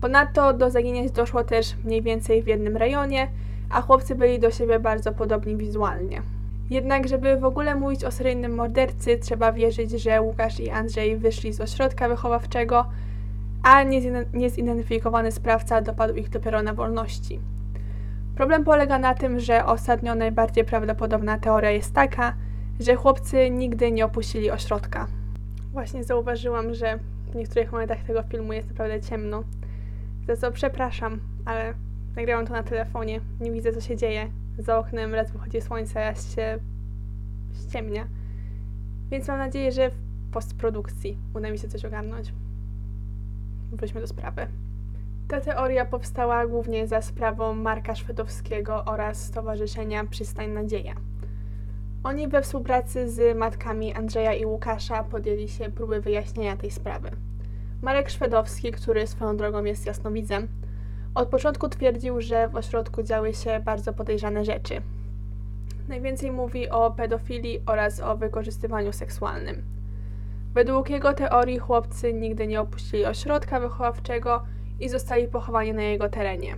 Ponadto 0.02 0.54
do 0.54 0.69
zaginięć 0.69 1.12
doszło 1.12 1.43
też 1.43 1.75
mniej 1.84 2.02
więcej 2.02 2.43
w 2.43 2.47
jednym 2.47 2.78
rejonie, 2.78 3.28
a 3.69 3.82
chłopcy 3.82 4.15
byli 4.15 4.39
do 4.39 4.51
siebie 4.51 4.79
bardzo 4.79 5.12
podobni 5.12 5.58
wizualnie. 5.58 6.21
Jednak, 6.69 7.08
żeby 7.08 7.38
w 7.38 7.45
ogóle 7.45 7.75
mówić 7.75 8.03
o 8.03 8.12
seryjnym 8.12 8.55
mordercy, 8.55 9.17
trzeba 9.17 9.51
wierzyć, 9.51 9.91
że 9.91 10.21
Łukasz 10.21 10.60
i 10.60 10.69
Andrzej 10.69 11.17
wyszli 11.17 11.53
z 11.53 11.62
ośrodka 11.62 12.10
wychowawczego, 12.10 12.86
a 13.63 13.84
niezidentyfikowany 14.34 15.32
sprawca 15.32 15.82
dopadł 15.82 16.15
ich 16.15 16.29
dopiero 16.29 16.63
na 16.63 16.73
wolności. 16.73 17.39
Problem 18.36 18.63
polega 18.63 18.99
na 18.99 19.13
tym, 19.13 19.39
że 19.39 19.65
ostatnio 19.65 20.15
najbardziej 20.15 20.65
prawdopodobna 20.65 21.38
teoria 21.38 21.71
jest 21.71 21.93
taka, 21.93 22.34
że 22.79 22.95
chłopcy 22.95 23.49
nigdy 23.49 23.91
nie 23.91 24.05
opuścili 24.05 24.51
ośrodka. 24.51 25.08
Właśnie 25.71 26.03
zauważyłam, 26.03 26.73
że 26.73 26.99
w 27.32 27.36
niektórych 27.36 27.71
momentach 27.71 28.03
tego 28.03 28.23
filmu 28.23 28.53
jest 28.53 28.69
naprawdę 28.69 29.01
ciemno. 29.01 29.43
Za 30.27 30.38
co 30.38 30.51
przepraszam, 30.51 31.19
ale 31.45 31.73
nagrałam 32.19 32.47
to 32.47 32.53
na 32.53 32.63
telefonie, 32.63 33.21
nie 33.39 33.51
widzę 33.51 33.73
co 33.73 33.82
się 33.82 33.97
dzieje. 33.97 34.29
Za 34.58 34.77
oknem 34.77 35.15
raz 35.15 35.32
wychodzi 35.32 35.62
słońce, 35.62 35.99
raz 35.99 36.36
się 36.36 36.60
ściemnia. 37.67 38.08
Więc 39.12 39.27
mam 39.27 39.38
nadzieję, 39.38 39.71
że 39.71 39.89
w 39.89 39.93
postprodukcji 40.32 41.17
uda 41.34 41.51
mi 41.51 41.58
się 41.58 41.67
coś 41.67 41.86
ogarnąć. 41.86 42.34
Wróćmy 43.71 44.01
do 44.01 44.08
sprawy. 44.08 44.47
Ta 45.27 45.41
teoria 45.41 45.86
powstała 45.86 46.47
głównie 46.47 46.88
za 46.88 47.01
sprawą 47.01 47.55
Marka 47.55 47.95
Szwedowskiego 47.95 48.86
oraz 48.86 49.25
Stowarzyszenia 49.25 50.05
Przystań 50.05 50.49
Nadzieja. 50.49 50.95
Oni 52.03 52.27
we 52.27 52.41
współpracy 52.41 53.10
z 53.10 53.38
matkami 53.38 53.93
Andrzeja 53.93 54.34
i 54.34 54.45
Łukasza 54.45 55.03
podjęli 55.03 55.47
się 55.47 55.71
próby 55.71 56.01
wyjaśnienia 56.01 56.58
tej 56.58 56.71
sprawy. 56.71 57.12
Marek 57.82 58.10
Szwedowski, 58.10 58.71
który 58.71 59.08
swoją 59.08 59.38
drogą 59.38 59.63
jest 59.63 59.86
jasnowidzem, 59.86 60.47
Od 61.15 61.30
początku 61.30 61.69
twierdził, 61.69 62.22
że 62.22 62.48
w 62.48 62.56
ośrodku 62.56 63.04
działy 63.04 63.34
się 63.34 63.62
bardzo 63.65 63.93
podejrzane 63.93 64.45
rzeczy. 64.45 64.82
Najwięcej 65.88 66.32
mówi 66.32 66.69
o 66.69 66.91
pedofilii 66.91 67.62
oraz 67.65 68.00
o 68.00 68.17
wykorzystywaniu 68.17 68.93
seksualnym. 68.93 69.63
Według 70.54 70.89
jego 70.89 71.13
teorii 71.13 71.60
chłopcy 71.60 72.13
nigdy 72.13 72.48
nie 72.48 72.62
opuścili 72.62 73.06
ośrodka 73.06 73.60
wychowawczego 73.60 74.43
i 74.80 74.89
zostali 74.89 75.28
pochowani 75.28 75.74
na 75.74 75.82
jego 75.84 76.10
terenie. 76.10 76.56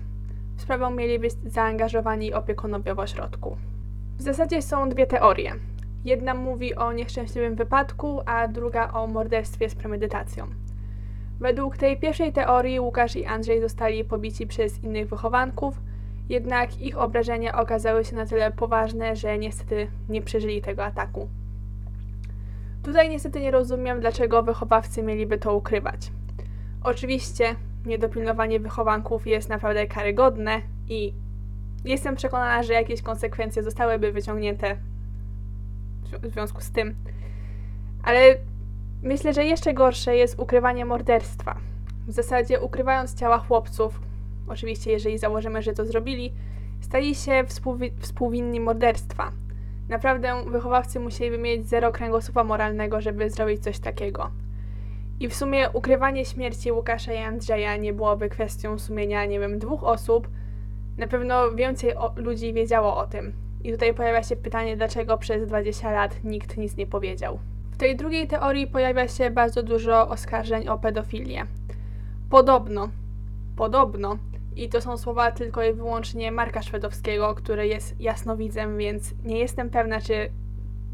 W 0.58 0.62
sprawę 0.62 0.92
mieli 0.92 1.20
być 1.20 1.34
zaangażowani 1.46 2.34
opiekunowie 2.34 2.96
w 2.96 3.00
ośrodku. 3.00 3.58
W 4.18 4.22
zasadzie 4.22 4.62
są 4.62 4.90
dwie 4.90 5.08
teorie. 5.08 5.54
Jedna 6.06 6.34
mówi 6.34 6.76
o 6.76 6.94
nieszczęśliwym 6.94 7.56
wypadku, 7.56 8.22
a 8.26 8.48
druga 8.48 8.92
o 8.92 9.08
morderstwie 9.08 9.70
z 9.70 9.76
premedytacją. 9.76 10.48
Według 11.42 11.78
tej 11.78 11.98
pierwszej 11.98 12.34
teorii 12.34 12.80
Łukasz 12.80 13.16
i 13.16 13.26
Andrzej 13.26 13.62
zostali 13.62 14.04
pobici 14.04 14.48
przez 14.48 14.84
innych 14.84 15.10
wychowanków, 15.10 15.82
jednak 16.30 16.82
ich 16.82 16.98
obrażenia 16.98 17.62
okazały 17.62 18.06
się 18.06 18.16
na 18.16 18.26
tyle 18.26 18.52
poważne, 18.52 19.16
że 19.16 19.38
niestety 19.38 19.88
nie 20.10 20.22
przeżyli 20.22 20.62
tego 20.62 20.86
ataku. 20.86 21.30
Tutaj 22.84 23.10
niestety 23.10 23.42
nie 23.42 23.52
rozumiem, 23.52 24.00
dlaczego 24.00 24.44
wychowawcy 24.44 25.04
mieliby 25.04 25.38
to 25.38 25.56
ukrywać. 25.56 26.12
Oczywiście 26.84 27.56
niedopilnowanie 27.86 28.60
wychowanków 28.60 29.28
jest 29.28 29.50
naprawdę 29.50 29.88
karygodne 29.88 30.62
i 30.90 31.14
jestem 31.86 32.16
przekonana, 32.16 32.64
że 32.64 32.74
jakieś 32.74 33.02
konsekwencje 33.02 33.64
zostałyby 33.64 34.12
wyciągnięte 34.12 34.78
w 36.22 36.34
związku 36.34 36.62
z 36.62 36.72
tym. 36.72 36.96
Ale 38.04 38.36
myślę, 39.04 39.34
że 39.34 39.46
jeszcze 39.46 39.74
gorsze 39.74 40.16
jest 40.16 40.40
ukrywanie 40.40 40.86
morderstwa. 40.86 41.58
W 42.08 42.12
zasadzie 42.12 42.60
ukrywając 42.60 43.16
ciała 43.16 43.38
chłopców, 43.38 44.00
oczywiście 44.48 44.92
jeżeli 44.92 45.18
założymy, 45.18 45.62
że 45.62 45.74
to 45.74 45.86
zrobili, 45.86 46.34
stali 46.82 47.16
się 47.16 47.32
współwi- 47.32 47.92
współwinni 48.00 48.60
morderstwa. 48.60 49.32
Naprawdę 49.90 50.44
wychowawcy 50.48 51.00
musieliby 51.00 51.38
mieć 51.38 51.68
zero 51.68 51.92
kręgosłupa 51.92 52.44
moralnego, 52.44 53.02
żeby 53.02 53.30
zrobić 53.30 53.64
coś 53.64 53.80
takiego. 53.80 54.32
I 55.20 55.28
w 55.28 55.36
sumie 55.36 55.70
ukrywanie 55.70 56.26
śmierci 56.26 56.72
Łukasza 56.72 57.14
i 57.14 57.18
Andrzeja 57.18 57.78
nie 57.78 57.94
byłoby 57.94 58.30
kwestią 58.30 58.80
sumienia, 58.80 59.26
nie 59.26 59.40
wiem, 59.40 59.60
dwóch 59.60 59.84
osób. 59.84 60.28
Na 60.98 61.08
pewno 61.08 61.52
więcej 61.52 61.94
ludzi 62.16 62.54
wiedziało 62.54 62.98
o 62.98 63.08
tym. 63.08 63.34
I 63.64 63.72
tutaj 63.72 63.94
pojawia 63.94 64.24
się 64.24 64.36
pytanie, 64.36 64.78
dlaczego 64.78 65.18
przez 65.18 65.48
20 65.48 65.92
lat 65.92 66.24
nikt 66.24 66.58
nic 66.58 66.78
nie 66.78 66.88
powiedział. 66.88 67.40
W 67.72 67.78
tej 67.78 67.96
drugiej 67.96 68.28
teorii 68.28 68.68
pojawia 68.68 69.08
się 69.08 69.30
bardzo 69.30 69.64
dużo 69.64 70.10
oskarżeń 70.10 70.68
o 70.68 70.78
pedofilię. 70.78 71.46
Podobno, 72.30 72.90
podobno, 73.56 74.18
i 74.56 74.70
to 74.70 74.82
są 74.82 74.98
słowa 74.98 75.32
tylko 75.32 75.64
i 75.64 75.74
wyłącznie 75.74 76.32
Marka 76.32 76.62
Szwedowskiego, 76.62 77.36
który 77.36 77.68
jest 77.68 78.02
jasnowidzem, 78.02 78.78
więc 78.78 79.14
nie 79.24 79.40
jestem 79.40 79.70
pewna, 79.70 80.02
czy 80.02 80.30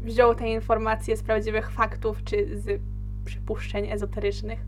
wziął 0.00 0.34
te 0.34 0.48
informacje 0.48 1.16
z 1.16 1.22
prawdziwych 1.22 1.70
faktów, 1.70 2.24
czy 2.24 2.58
z 2.58 2.80
przypuszczeń 3.24 3.90
ezoterycznych. 3.90 4.58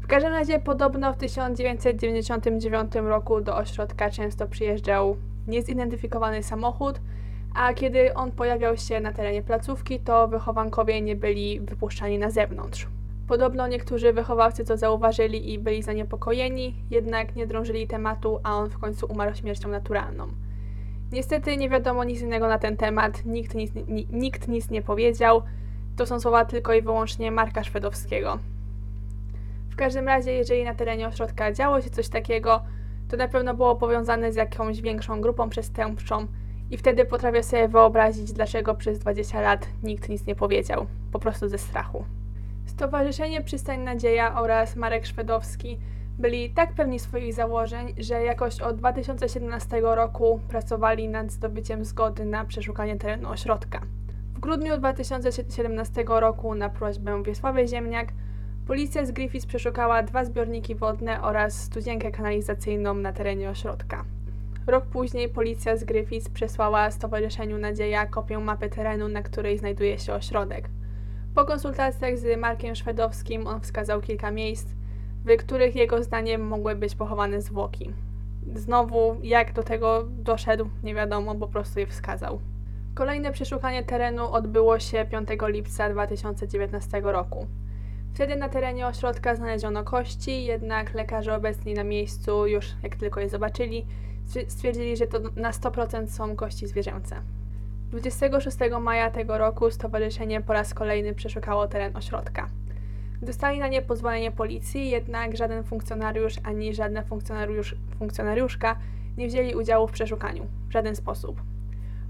W 0.00 0.06
każdym 0.06 0.32
razie 0.32 0.58
podobno 0.58 1.12
w 1.12 1.16
1999 1.16 2.94
roku 2.94 3.40
do 3.40 3.56
ośrodka 3.56 4.10
często 4.10 4.46
przyjeżdżał 4.46 5.16
niezidentyfikowany 5.46 6.42
samochód, 6.42 6.99
a 7.54 7.74
kiedy 7.74 8.14
on 8.14 8.32
pojawiał 8.32 8.76
się 8.76 9.00
na 9.00 9.12
terenie 9.12 9.42
placówki, 9.42 10.00
to 10.00 10.28
wychowankowie 10.28 11.00
nie 11.00 11.16
byli 11.16 11.60
wypuszczani 11.60 12.18
na 12.18 12.30
zewnątrz. 12.30 12.86
Podobno 13.28 13.66
niektórzy 13.66 14.12
wychowawcy 14.12 14.64
to 14.64 14.76
zauważyli 14.76 15.52
i 15.52 15.58
byli 15.58 15.82
zaniepokojeni, 15.82 16.74
jednak 16.90 17.36
nie 17.36 17.46
drążyli 17.46 17.86
tematu, 17.86 18.40
a 18.42 18.56
on 18.56 18.70
w 18.70 18.78
końcu 18.78 19.06
umarł 19.06 19.34
śmiercią 19.34 19.68
naturalną. 19.68 20.28
Niestety 21.12 21.56
nie 21.56 21.68
wiadomo 21.68 22.04
nic 22.04 22.20
innego 22.20 22.48
na 22.48 22.58
ten 22.58 22.76
temat, 22.76 23.24
nikt 23.24 23.54
nic, 23.54 23.74
ni, 23.74 24.06
nikt 24.12 24.48
nic 24.48 24.70
nie 24.70 24.82
powiedział. 24.82 25.42
To 25.96 26.06
są 26.06 26.20
słowa 26.20 26.44
tylko 26.44 26.74
i 26.74 26.82
wyłącznie 26.82 27.30
Marka 27.30 27.64
Szwedowskiego. 27.64 28.38
W 29.70 29.76
każdym 29.76 30.06
razie, 30.06 30.32
jeżeli 30.32 30.64
na 30.64 30.74
terenie 30.74 31.08
ośrodka 31.08 31.52
działo 31.52 31.80
się 31.80 31.90
coś 31.90 32.08
takiego, 32.08 32.60
to 33.08 33.16
na 33.16 33.28
pewno 33.28 33.54
było 33.54 33.76
powiązane 33.76 34.32
z 34.32 34.36
jakąś 34.36 34.80
większą 34.80 35.20
grupą 35.20 35.48
przestępczą 35.48 36.26
i 36.70 36.76
wtedy 36.76 37.04
potrafię 37.04 37.42
sobie 37.42 37.68
wyobrazić, 37.68 38.32
dlaczego 38.32 38.74
przez 38.74 38.98
20 38.98 39.40
lat 39.40 39.68
nikt 39.82 40.08
nic 40.08 40.26
nie 40.26 40.34
powiedział, 40.34 40.86
po 41.12 41.18
prostu 41.18 41.48
ze 41.48 41.58
strachu. 41.58 42.04
Stowarzyszenie 42.66 43.42
Przystań 43.42 43.80
Nadzieja 43.80 44.40
oraz 44.40 44.76
Marek 44.76 45.06
Szwedowski 45.06 45.78
byli 46.18 46.50
tak 46.50 46.74
pewni 46.74 46.98
swoich 46.98 47.34
założeń, 47.34 47.94
że 47.98 48.22
jakoś 48.22 48.60
od 48.60 48.76
2017 48.76 49.80
roku 49.80 50.40
pracowali 50.48 51.08
nad 51.08 51.32
zdobyciem 51.32 51.84
zgody 51.84 52.24
na 52.24 52.44
przeszukanie 52.44 52.96
terenu 52.96 53.28
ośrodka. 53.28 53.80
W 54.34 54.40
grudniu 54.40 54.78
2017 54.78 56.04
roku 56.06 56.54
na 56.54 56.68
prośbę 56.68 57.22
Wiesławy 57.22 57.68
Ziemniak 57.68 58.08
policja 58.66 59.06
z 59.06 59.12
Griffiths 59.12 59.46
przeszukała 59.46 60.02
dwa 60.02 60.24
zbiorniki 60.24 60.74
wodne 60.74 61.22
oraz 61.22 61.62
studzienkę 61.62 62.10
kanalizacyjną 62.10 62.94
na 62.94 63.12
terenie 63.12 63.50
ośrodka. 63.50 64.04
Rok 64.66 64.86
później 64.86 65.28
policja 65.28 65.76
z 65.76 65.84
Griffiths 65.84 66.28
przesłała 66.28 66.90
Stowarzyszeniu 66.90 67.58
Nadzieja 67.58 68.06
kopię 68.06 68.38
mapy 68.38 68.68
terenu, 68.68 69.08
na 69.08 69.22
której 69.22 69.58
znajduje 69.58 69.98
się 69.98 70.14
ośrodek. 70.14 70.68
Po 71.34 71.44
konsultacjach 71.44 72.18
z 72.18 72.40
Markiem 72.40 72.74
Szwedowskim 72.74 73.46
on 73.46 73.60
wskazał 73.60 74.00
kilka 74.00 74.30
miejsc, 74.30 74.68
w 75.24 75.36
których 75.36 75.76
jego 75.76 76.02
zdaniem 76.02 76.46
mogły 76.46 76.74
być 76.74 76.94
pochowane 76.94 77.40
zwłoki. 77.40 77.92
Znowu, 78.54 79.16
jak 79.22 79.52
do 79.52 79.62
tego 79.62 80.04
doszedł, 80.08 80.68
nie 80.82 80.94
wiadomo, 80.94 81.34
po 81.34 81.48
prostu 81.48 81.80
je 81.80 81.86
wskazał. 81.86 82.40
Kolejne 82.94 83.32
przeszukanie 83.32 83.84
terenu 83.84 84.32
odbyło 84.32 84.78
się 84.78 85.06
5 85.10 85.28
lipca 85.42 85.90
2019 85.90 87.00
roku. 87.04 87.46
Wtedy 88.14 88.36
na 88.36 88.48
terenie 88.48 88.86
ośrodka 88.86 89.34
znaleziono 89.34 89.84
kości, 89.84 90.44
jednak 90.44 90.94
lekarze 90.94 91.36
obecni 91.36 91.74
na 91.74 91.84
miejscu, 91.84 92.46
już 92.46 92.66
jak 92.82 92.96
tylko 92.96 93.20
je 93.20 93.28
zobaczyli, 93.28 93.86
stwierdzili, 94.48 94.96
że 94.96 95.06
to 95.06 95.18
na 95.36 95.50
100% 95.50 96.06
są 96.08 96.36
kości 96.36 96.66
zwierzęce. 96.66 97.16
26 97.90 98.58
maja 98.80 99.10
tego 99.10 99.38
roku 99.38 99.70
stowarzyszenie 99.70 100.40
po 100.40 100.52
raz 100.52 100.74
kolejny 100.74 101.14
przeszukało 101.14 101.68
teren 101.68 101.96
ośrodka. 101.96 102.48
Dostali 103.22 103.58
na 103.58 103.68
nie 103.68 103.82
pozwolenie 103.82 104.32
policji, 104.32 104.90
jednak 104.90 105.36
żaden 105.36 105.64
funkcjonariusz 105.64 106.34
ani 106.44 106.74
żadna 106.74 107.02
funkcjonariusz, 107.02 107.74
funkcjonariuszka 107.98 108.76
nie 109.16 109.28
wzięli 109.28 109.54
udziału 109.54 109.88
w 109.88 109.92
przeszukaniu 109.92 110.46
w 110.68 110.72
żaden 110.72 110.96
sposób. 110.96 111.42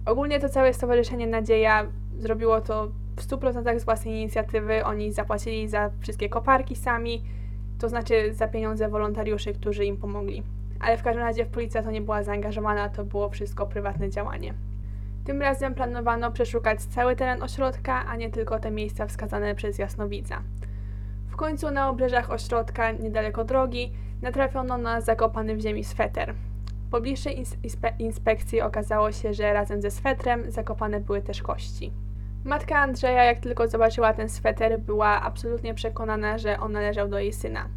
Ogólnie 0.07 0.41
to 0.41 0.49
całe 0.49 0.73
Stowarzyszenie 0.73 1.27
Nadzieja 1.27 1.87
zrobiło 2.19 2.61
to 2.61 2.89
w 3.17 3.27
100% 3.27 3.79
z 3.79 3.85
własnej 3.85 4.15
inicjatywy. 4.15 4.85
Oni 4.85 5.13
zapłacili 5.13 5.69
za 5.69 5.91
wszystkie 6.01 6.29
koparki 6.29 6.77
sami, 6.77 7.23
to 7.79 7.89
znaczy 7.89 8.35
za 8.35 8.49
pieniądze 8.49 8.89
wolontariuszy, 8.89 9.53
którzy 9.53 9.85
im 9.85 9.97
pomogli. 9.97 10.43
Ale 10.81 10.97
w 10.97 11.03
każdym 11.03 11.23
razie 11.23 11.45
w 11.45 11.49
policja 11.49 11.83
to 11.83 11.91
nie 11.91 12.01
była 12.01 12.23
zaangażowana, 12.23 12.89
to 12.89 13.05
było 13.05 13.29
wszystko 13.29 13.67
prywatne 13.67 14.11
działanie. 14.11 14.55
Tym 15.25 15.43
razem 15.43 15.75
planowano 15.75 16.33
przeszukać 16.33 16.81
cały 16.81 17.17
teren 17.17 17.43
ośrodka, 17.43 18.07
a 18.07 18.17
nie 18.17 18.31
tylko 18.31 18.59
te 18.59 18.71
miejsca 18.71 19.07
wskazane 19.07 19.55
przez 19.55 19.79
jasnowidza. 19.79 20.43
W 21.29 21.37
końcu 21.37 21.71
na 21.71 21.89
obrzeżach 21.89 22.31
ośrodka, 22.31 22.93
niedaleko 22.93 23.45
drogi, 23.45 23.93
natrafiono 24.23 24.79
na 24.79 25.01
zakopany 25.01 25.57
w 25.57 25.61
ziemi 25.61 25.85
sweter. 25.85 26.35
Po 26.91 27.01
bliższej 27.01 27.39
inspe 27.39 27.93
inspekcji 27.99 28.61
okazało 28.61 29.13
się, 29.13 29.35
że 29.35 29.53
razem 29.53 29.81
ze 29.83 29.91
swetrem 29.91 30.51
zakopane 30.51 31.01
były 31.01 31.23
też 31.23 31.43
kości. 31.43 31.93
Matka 32.45 32.79
Andrzeja, 32.79 33.25
jak 33.25 33.39
tylko 33.39 33.69
zobaczyła 33.69 34.13
ten 34.13 34.29
sweter, 34.29 34.81
była 34.81 35.23
absolutnie 35.23 35.75
przekonana, 35.75 36.39
że 36.39 36.61
on 36.61 36.73
należał 36.73 37.09
do 37.09 37.19
jej 37.19 37.33
syna. 37.33 37.69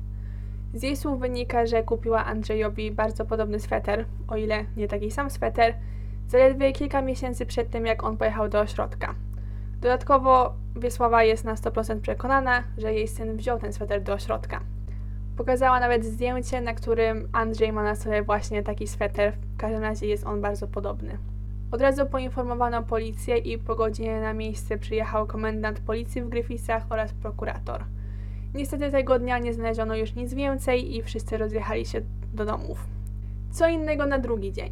Z 0.74 0.84
jej 0.84 0.96
słów 0.96 1.20
wynika, 1.20 1.66
że 1.66 1.84
kupiła 1.84 2.26
Andrzejowi 2.26 2.92
bardzo 2.92 3.26
podobny 3.26 3.60
sweter, 3.60 4.06
o 4.28 4.38
ile 4.38 4.66
nie 4.78 4.88
taki 4.88 5.12
sam 5.12 5.30
sweter, 5.30 5.74
zaledwie 6.28 6.72
kilka 6.72 7.02
miesięcy 7.02 7.46
przed 7.46 7.70
tym, 7.70 7.86
jak 7.86 8.04
on 8.04 8.18
pojechał 8.18 8.50
do 8.50 8.60
ośrodka. 8.60 9.16
Dodatkowo 9.82 10.54
Wiesława 10.76 11.24
jest 11.24 11.46
na 11.46 11.56
100% 11.56 12.00
przekonana, 12.00 12.64
że 12.78 12.94
jej 12.94 13.08
syn 13.08 13.38
wziął 13.38 13.60
ten 13.60 13.74
sweter 13.74 14.04
do 14.04 14.14
ośrodka. 14.14 14.60
Pokazała 15.38 15.80
nawet 15.80 16.06
zdjęcie, 16.06 16.62
na 16.62 16.74
którym 16.74 17.30
Andrzej 17.32 17.72
ma 17.72 17.84
na 17.84 17.96
sobie 17.96 18.24
właśnie 18.24 18.64
taki 18.64 18.88
sweter, 18.88 19.34
w 19.56 19.58
każdym 19.58 19.82
razie 19.82 20.08
jest 20.08 20.26
on 20.26 20.42
bardzo 20.42 20.68
podobny. 20.68 21.18
Od 21.72 21.82
razu 21.82 22.06
poinformowano 22.06 22.84
policję 22.84 23.38
i 23.38 23.58
po 23.58 23.76
godzinie 23.76 24.22
na 24.22 24.34
miejsce 24.34 24.78
przyjechał 24.78 25.28
komendant 25.28 25.80
policji 25.80 26.22
w 26.22 26.30
Gryfisach 26.30 26.84
oraz 26.90 27.14
prokurator. 27.14 27.84
Niestety 28.54 28.92
tego 28.92 29.20
dnia 29.20 29.40
nie 29.40 29.54
znaleziono 29.54 29.96
już 29.96 30.16
nic 30.16 30.34
więcej 30.34 30.96
i 30.96 31.04
wszyscy 31.04 31.38
rozjechali 31.38 31.86
się 31.86 32.02
do 32.34 32.46
domów. 32.46 32.86
Co 33.52 33.68
innego 33.68 34.06
na 34.06 34.20
drugi 34.20 34.52
dzień. 34.52 34.72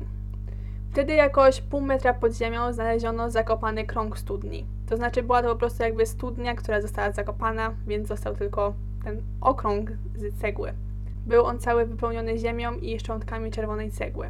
Wtedy 0.92 1.14
jakoś 1.14 1.62
pół 1.62 1.82
metra 1.82 2.14
pod 2.14 2.38
ziemią 2.38 2.74
znaleziono 2.74 3.30
zakopany 3.30 3.86
krąg 3.86 4.18
studni. 4.18 4.66
To 4.90 4.98
znaczy 4.98 5.24
była 5.24 5.42
to 5.42 5.50
po 5.50 5.56
prostu 5.56 5.84
jakby 5.84 6.06
studnia, 6.06 6.56
która 6.56 6.82
została 6.82 7.12
zakopana, 7.12 7.74
więc 7.88 8.08
został 8.08 8.36
tylko 8.36 8.74
ten 9.04 9.22
okrąg 9.42 9.92
z 10.16 10.42
cegły. 10.42 10.74
Był 11.26 11.46
on 11.46 11.60
cały 11.60 11.86
wypełniony 11.86 12.38
ziemią 12.38 12.74
i 12.74 13.00
szczątkami 13.00 13.52
czerwonej 13.52 13.92
cegły. 13.92 14.28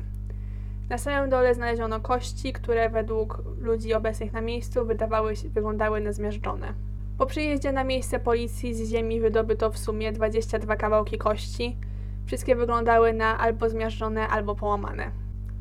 Na 0.89 0.97
samym 0.97 1.29
dole 1.29 1.55
znaleziono 1.55 1.99
kości, 1.99 2.53
które 2.53 2.89
według 2.89 3.43
ludzi 3.61 3.93
obecnych 3.93 4.33
na 4.33 4.41
miejscu 4.41 4.85
wydawały 4.85 5.35
się, 5.35 5.49
wyglądały 5.49 6.01
na 6.01 6.11
zmiażdżone. 6.11 6.73
Po 7.17 7.25
przyjeździe 7.25 7.71
na 7.71 7.83
miejsce 7.83 8.19
policji 8.19 8.73
z 8.73 8.89
ziemi 8.89 9.21
wydobyto 9.21 9.71
w 9.71 9.77
sumie 9.77 10.11
22 10.11 10.75
kawałki 10.75 11.17
kości. 11.17 11.77
Wszystkie 12.25 12.55
wyglądały 12.55 13.13
na 13.13 13.37
albo 13.37 13.69
zmiażdżone, 13.69 14.27
albo 14.27 14.55
połamane. 14.55 15.11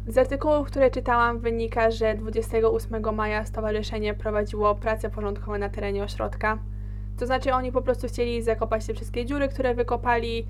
Z 0.06 0.18
artykułów, 0.18 0.66
które 0.66 0.90
czytałam, 0.90 1.38
wynika, 1.38 1.90
że 1.90 2.14
28 2.14 3.14
maja 3.14 3.44
stowarzyszenie 3.44 4.14
prowadziło 4.14 4.74
prace 4.74 5.10
porządkowe 5.10 5.58
na 5.58 5.68
terenie 5.68 6.04
ośrodka. 6.04 6.58
To 7.18 7.26
znaczy, 7.26 7.54
oni 7.54 7.72
po 7.72 7.82
prostu 7.82 8.08
chcieli 8.08 8.42
zakopać 8.42 8.86
te 8.86 8.94
wszystkie 8.94 9.26
dziury, 9.26 9.48
które 9.48 9.74
wykopali, 9.74 10.46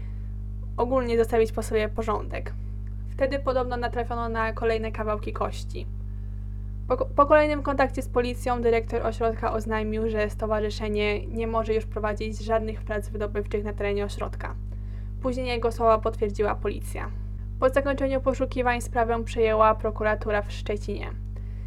ogólnie 0.76 1.18
zostawić 1.18 1.52
po 1.52 1.62
sobie 1.62 1.88
porządek. 1.88 2.52
Wtedy 3.10 3.38
podobno 3.38 3.76
natrafiono 3.76 4.28
na 4.28 4.52
kolejne 4.52 4.92
kawałki 4.92 5.32
kości. 5.32 5.86
Po, 6.90 6.96
po, 6.96 7.26
kolejnym 7.26 7.62
kontakcie 7.62 8.02
z 8.02 8.08
policją 8.08 8.62
dyrektor 8.62 9.06
ośrodka 9.06 9.52
oznajmił, 9.52 10.08
że 10.08 10.30
stowarzyszenie 10.30 11.26
nie 11.26 11.46
może 11.46 11.74
już 11.74 11.86
prowadzić 11.86 12.38
żadnych 12.38 12.82
prac 12.82 13.08
wydobywczych 13.08 13.64
na 13.64 13.72
terenie 13.72 14.04
ośrodka. 14.04 14.54
Później 15.22 15.46
jego 15.46 15.72
słowa 15.72 15.98
potwierdziła 15.98 16.54
policja. 16.54 17.10
Po 17.60 17.68
zakończeniu 17.68 18.20
poszukiwań 18.20 18.80
sprawę 18.80 19.24
przejęła 19.24 19.74
prokuratura 19.74 20.42
w 20.42 20.52
Szczecinie. 20.52 21.10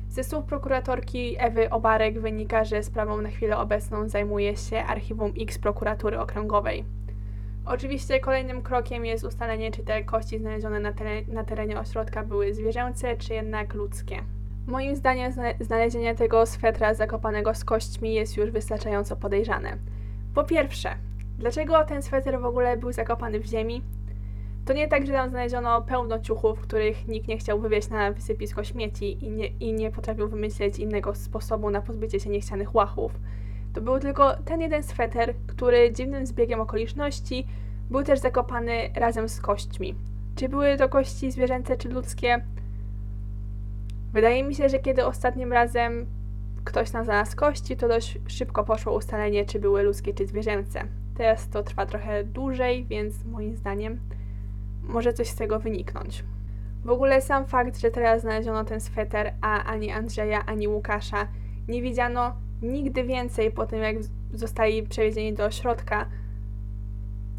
Ze 0.09 0.23
słów 0.23 0.45
prokuratorki 0.45 1.35
Ewy 1.39 1.69
Obarek 1.69 2.19
wynika, 2.19 2.65
że 2.65 2.83
sprawą 2.83 3.21
na 3.21 3.29
chwilę 3.29 3.57
obecną 3.57 4.09
zajmuje 4.09 4.57
się 4.57 4.77
Archiwum 4.83 5.33
X 5.39 5.59
Prokuratury 5.59 6.19
Okręgowej. 6.19 6.85
Oczywiście 7.65 8.19
kolejnym 8.19 8.61
krokiem 8.61 9.05
jest 9.05 9.23
ustalenie, 9.23 9.71
czy 9.71 9.83
te 9.83 10.03
kości 10.03 10.39
znalezione 10.39 10.79
na, 10.79 10.93
na 11.27 11.43
terenie 11.43 11.79
ośrodka 11.79 12.23
były 12.23 12.53
zwierzęce, 12.53 13.17
czy 13.17 13.33
jednak 13.33 13.73
ludzkie. 13.73 14.23
Moim 14.67 14.95
zdaniem 14.95 15.31
znalezienie 15.59 16.15
tego 16.15 16.45
swetra 16.45 16.93
zakopanego 16.93 17.53
z 17.53 17.65
kośćmi 17.65 18.13
jest 18.13 18.37
już 18.37 18.51
wystarczająco 18.51 19.15
podejrzane. 19.15 19.77
Po 20.33 20.43
pierwsze, 20.43 20.95
dlaczego 21.37 21.83
ten 21.85 22.01
sweter 22.01 22.39
w 22.39 22.45
ogóle 22.45 22.77
był 22.77 22.91
zakopany 22.91 23.39
w 23.39 23.45
ziemi? 23.45 23.83
To 24.65 24.73
nie 24.73 24.87
tak, 24.87 25.07
że 25.07 25.13
tam 25.13 25.29
znaleziono 25.29 25.81
pełno 25.81 26.19
ciuchów, 26.19 26.59
których 26.59 27.07
nikt 27.07 27.27
nie 27.27 27.37
chciał 27.37 27.59
wywieźć 27.59 27.89
na 27.89 28.11
wysypisko 28.11 28.63
śmieci 28.63 29.25
i 29.25 29.31
nie, 29.31 29.47
i 29.47 29.73
nie 29.73 29.91
potrafił 29.91 30.27
wymyśleć 30.27 30.79
innego 30.79 31.15
sposobu 31.15 31.69
na 31.69 31.81
pozbycie 31.81 32.19
się 32.19 32.29
niechcianych 32.29 32.75
łachów. 32.75 33.11
To 33.73 33.81
był 33.81 33.99
tylko 33.99 34.35
ten 34.45 34.61
jeden 34.61 34.83
sweter, 34.83 35.33
który 35.47 35.91
dziwnym 35.91 36.25
zbiegiem 36.25 36.61
okoliczności 36.61 37.47
był 37.91 38.03
też 38.03 38.19
zakopany 38.19 38.89
razem 38.95 39.29
z 39.29 39.41
kośćmi. 39.41 39.95
Czy 40.35 40.49
były 40.49 40.77
to 40.77 40.89
kości 40.89 41.31
zwierzęce 41.31 41.77
czy 41.77 41.89
ludzkie? 41.89 42.41
Wydaje 44.13 44.43
mi 44.43 44.55
się, 44.55 44.69
że 44.69 44.79
kiedy 44.79 45.05
ostatnim 45.05 45.53
razem 45.53 46.05
ktoś 46.63 46.93
nam 46.93 47.05
znalazł 47.05 47.35
kości, 47.35 47.77
to 47.77 47.87
dość 47.87 48.17
szybko 48.27 48.63
poszło 48.63 48.97
ustalenie, 48.97 49.45
czy 49.45 49.59
były 49.59 49.83
ludzkie 49.83 50.13
czy 50.13 50.27
zwierzęce. 50.27 50.83
Teraz 51.17 51.49
to 51.49 51.63
trwa 51.63 51.85
trochę 51.85 52.23
dłużej, 52.23 52.85
więc 52.85 53.25
moim 53.25 53.55
zdaniem 53.55 53.99
może 54.83 55.13
coś 55.13 55.27
z 55.27 55.35
tego 55.35 55.59
wyniknąć. 55.59 56.23
W 56.85 56.89
ogóle 56.89 57.21
sam 57.21 57.45
fakt, 57.45 57.79
że 57.79 57.91
teraz 57.91 58.21
znaleziono 58.21 58.65
ten 58.65 58.81
sweter, 58.81 59.33
a 59.41 59.63
ani 59.63 59.91
Andrzeja, 59.91 60.45
ani 60.45 60.67
Łukasza 60.67 61.27
nie 61.67 61.81
widziano 61.81 62.35
nigdy 62.61 63.03
więcej 63.03 63.51
po 63.51 63.65
tym, 63.65 63.81
jak 63.81 63.95
zostali 64.33 64.83
przewiezieni 64.83 65.33
do 65.33 65.45
ośrodka, 65.45 66.05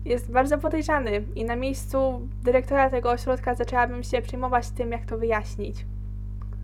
jest 0.04 0.30
bardzo 0.30 0.58
podejrzany 0.58 1.24
i 1.34 1.44
na 1.44 1.56
miejscu 1.56 2.28
dyrektora 2.42 2.90
tego 2.90 3.10
ośrodka 3.10 3.54
zaczęłabym 3.54 4.02
się 4.02 4.22
przejmować 4.22 4.70
tym, 4.70 4.92
jak 4.92 5.04
to 5.04 5.18
wyjaśnić. 5.18 5.86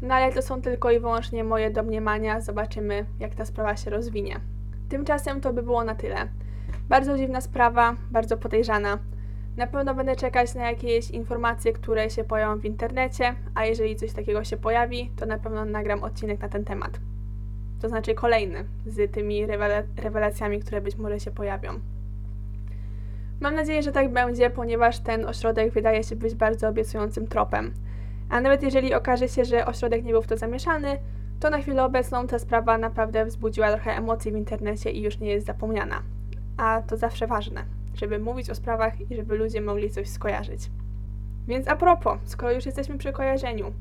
No 0.03 0.15
ale 0.15 0.33
to 0.33 0.43
są 0.43 0.63
tylko 0.63 0.91
i 0.91 1.01
wyłącznie 1.01 1.45
moje 1.45 1.71
domniemania, 1.71 2.41
zobaczymy, 2.41 3.07
jak 3.19 3.35
ta 3.35 3.45
sprawa 3.45 3.77
się 3.77 3.91
rozwinie. 3.91 4.41
Tymczasem 4.89 5.41
to 5.41 5.53
by 5.53 5.63
było 5.63 5.85
na 5.85 5.95
tyle. 5.95 6.29
Bardzo 6.89 7.19
dziwna 7.19 7.41
sprawa, 7.41 7.97
bardzo 8.11 8.37
podejrzana. 8.37 8.99
Na 9.57 9.67
pewno 9.67 9.95
będę 9.95 10.17
czekać 10.17 10.55
na 10.55 10.71
jakieś 10.71 11.11
informacje, 11.11 11.73
które 11.73 12.11
się 12.11 12.25
pojawią 12.25 12.61
w 12.61 12.65
internecie, 12.65 13.35
a 13.55 13.65
jeżeli 13.65 13.97
coś 13.97 14.13
takiego 14.13 14.45
się 14.45 14.57
pojawi, 14.57 15.11
to 15.17 15.27
na 15.27 15.39
pewno 15.39 15.65
nagram 15.65 16.03
odcinek 16.03 16.41
na 16.41 16.49
ten 16.49 16.65
temat. 16.65 17.01
To 17.81 17.89
znaczy 17.89 18.15
kolejny 18.15 18.65
z 18.87 19.13
tymi 19.13 19.47
rewelacjami, 19.97 20.61
które 20.61 20.81
być 20.81 20.97
może 20.97 21.21
się 21.21 21.31
pojawią. 21.31 21.71
Mam 23.41 23.55
nadzieję, 23.55 23.83
że 23.83 23.93
tak 23.93 24.13
będzie, 24.13 24.51
ponieważ 24.51 24.99
ten 24.99 25.27
ośrodek 25.27 25.73
wydaje 25.73 26.05
się 26.05 26.17
być 26.17 26.35
bardzo 26.35 26.69
obiecującym 26.69 27.27
tropem. 27.27 27.75
A 28.31 28.40
nawet 28.40 28.62
jeżeli 28.62 28.95
okaże 28.95 29.29
się, 29.29 29.45
że 29.45 29.66
ośrodek 29.66 30.05
nie 30.05 30.12
był 30.12 30.23
w 30.23 30.27
to 30.27 30.37
zamieszany, 30.37 30.99
to 31.40 31.51
na 31.51 31.59
chwilę 31.59 31.85
obecną 31.85 32.27
ta 32.27 32.38
sprawa 32.38 32.79
naprawdę 32.79 33.27
wzbudziła 33.27 33.73
trochę 33.73 33.97
emocji 33.97 34.33
w 34.33 34.37
internecie 34.37 34.90
i 34.90 35.03
już 35.03 35.19
nie 35.19 35.31
jest 35.31 35.47
zapomniana. 35.47 36.03
A 36.57 36.83
to 36.83 36.97
zawsze 36.97 37.27
ważne, 37.27 37.64
żeby 37.95 38.19
mówić 38.19 38.51
o 38.51 38.55
sprawach 38.55 39.11
i 39.11 39.16
żeby 39.16 39.37
ludzie 39.37 39.61
mogli 39.61 39.90
coś 39.90 40.09
skojarzyć. 40.09 40.71
Więc 41.49 41.69
a 41.69 41.77
propos, 41.77 42.19
skoro 42.25 42.53
już 42.53 42.66
jesteśmy 42.66 42.99
przy 42.99 43.12
kojarzeniu, 43.12 43.73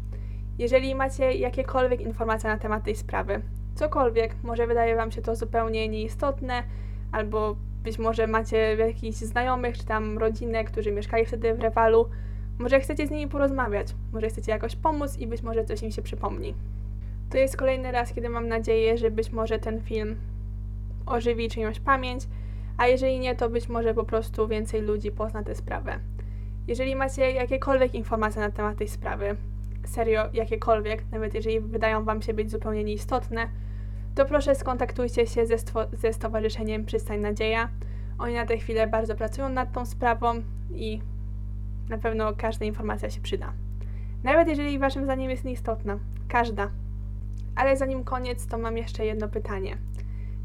jeżeli 0.58 0.96
macie 0.96 1.34
jakiekolwiek 1.34 2.02
informacje 2.02 2.50
na 2.50 2.58
temat 2.58 2.84
tej 2.84 2.96
sprawy, 2.96 3.42
cokolwiek, 3.76 4.36
może 4.44 4.68
wydaje 4.68 4.96
Wam 4.96 5.12
się 5.12 5.22
to 5.22 5.36
zupełnie 5.36 5.90
nieistotne, 5.90 6.64
albo 7.12 7.56
być 7.84 8.00
może 8.00 8.28
macie 8.28 8.76
jakichś 8.76 9.18
znajomych, 9.18 9.78
czy 9.78 9.86
tam 9.86 10.18
rodzinę, 10.18 10.64
którzy 10.64 10.92
mieszkali 10.92 11.26
wtedy 11.26 11.54
w 11.54 11.60
Rewalu, 11.60 12.10
może 12.60 12.80
chcecie 12.80 13.08
z 13.08 13.12
nimi 13.12 13.28
porozmawiać, 13.28 13.96
może 14.14 14.30
chcecie 14.30 14.52
jakoś 14.52 14.76
pomóc 14.76 15.18
i 15.18 15.28
być 15.28 15.42
może 15.42 15.66
coś 15.66 15.84
im 15.84 15.92
się 15.92 16.02
przypomni. 16.02 16.54
To 17.30 17.38
jest 17.38 17.58
kolejny 17.58 17.92
raz, 17.92 18.14
kiedy 18.14 18.30
mam 18.30 18.48
nadzieję, 18.48 18.98
że 18.98 19.12
być 19.12 19.32
może 19.32 19.60
ten 19.60 19.82
film 19.82 20.16
ożywi 21.06 21.50
czyjąś 21.50 21.80
pamięć, 21.80 22.24
a 22.78 22.88
jeżeli 22.88 23.20
nie, 23.20 23.36
to 23.36 23.50
być 23.50 23.70
może 23.70 23.94
po 23.94 24.04
prostu 24.04 24.48
więcej 24.48 24.82
ludzi 24.82 25.12
pozna 25.12 25.44
tę 25.44 25.56
sprawę. 25.56 26.00
Jeżeli 26.68 26.96
macie 26.96 27.32
jakiekolwiek 27.32 27.96
informacje 27.96 28.42
na 28.42 28.52
temat 28.52 28.78
tej 28.78 28.88
sprawy, 28.88 29.36
serio 29.86 30.30
jakiekolwiek, 30.34 31.04
nawet 31.12 31.34
jeżeli 31.34 31.60
wydają 31.60 32.04
Wam 32.04 32.22
się 32.22 32.34
być 32.34 32.52
zupełnie 32.52 32.84
nieistotne, 32.84 33.50
to 34.16 34.26
proszę 34.26 34.56
skontaktujcie 34.56 35.28
się 35.28 35.46
ze, 35.46 35.56
ze 35.94 36.14
Stowarzyszeniem 36.14 36.86
Przystań 36.86 37.20
Nadzieja. 37.20 37.70
Oni 38.18 38.34
na 38.34 38.46
tę 38.46 38.58
chwilę 38.58 38.88
bardzo 38.88 39.16
pracują 39.16 39.50
nad 39.50 39.74
tą 39.74 39.86
sprawą 39.86 40.42
i 40.72 41.02
na 41.90 41.98
pewno 41.98 42.34
każda 42.38 42.66
informacja 42.66 43.10
się 43.10 43.22
przyda. 43.22 43.54
Nawet 44.24 44.48
jeżeli 44.48 44.80
Waszym 44.80 45.04
zdaniem 45.04 45.30
jest 45.30 45.44
nieistotna. 45.44 46.00
Każda. 46.28 46.70
Ale 47.56 47.78
zanim 47.78 48.04
koniec, 48.04 48.48
to 48.48 48.58
mam 48.58 48.78
jeszcze 48.78 49.06
jedno 49.06 49.28
pytanie. 49.28 49.78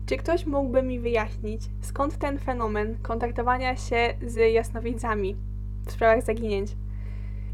Czy 0.07 0.17
ktoś 0.17 0.47
mógłby 0.47 0.83
mi 0.83 1.01
wyjaśnić, 1.01 1.63
skąd 1.81 2.19
ten 2.19 2.39
fenomen 2.39 2.99
kontaktowania 3.03 3.77
się 3.77 4.15
z 4.27 4.53
jasnowidzami 4.53 5.37
w 5.87 5.93
sprawach 5.93 6.23
zaginięć? 6.23 6.77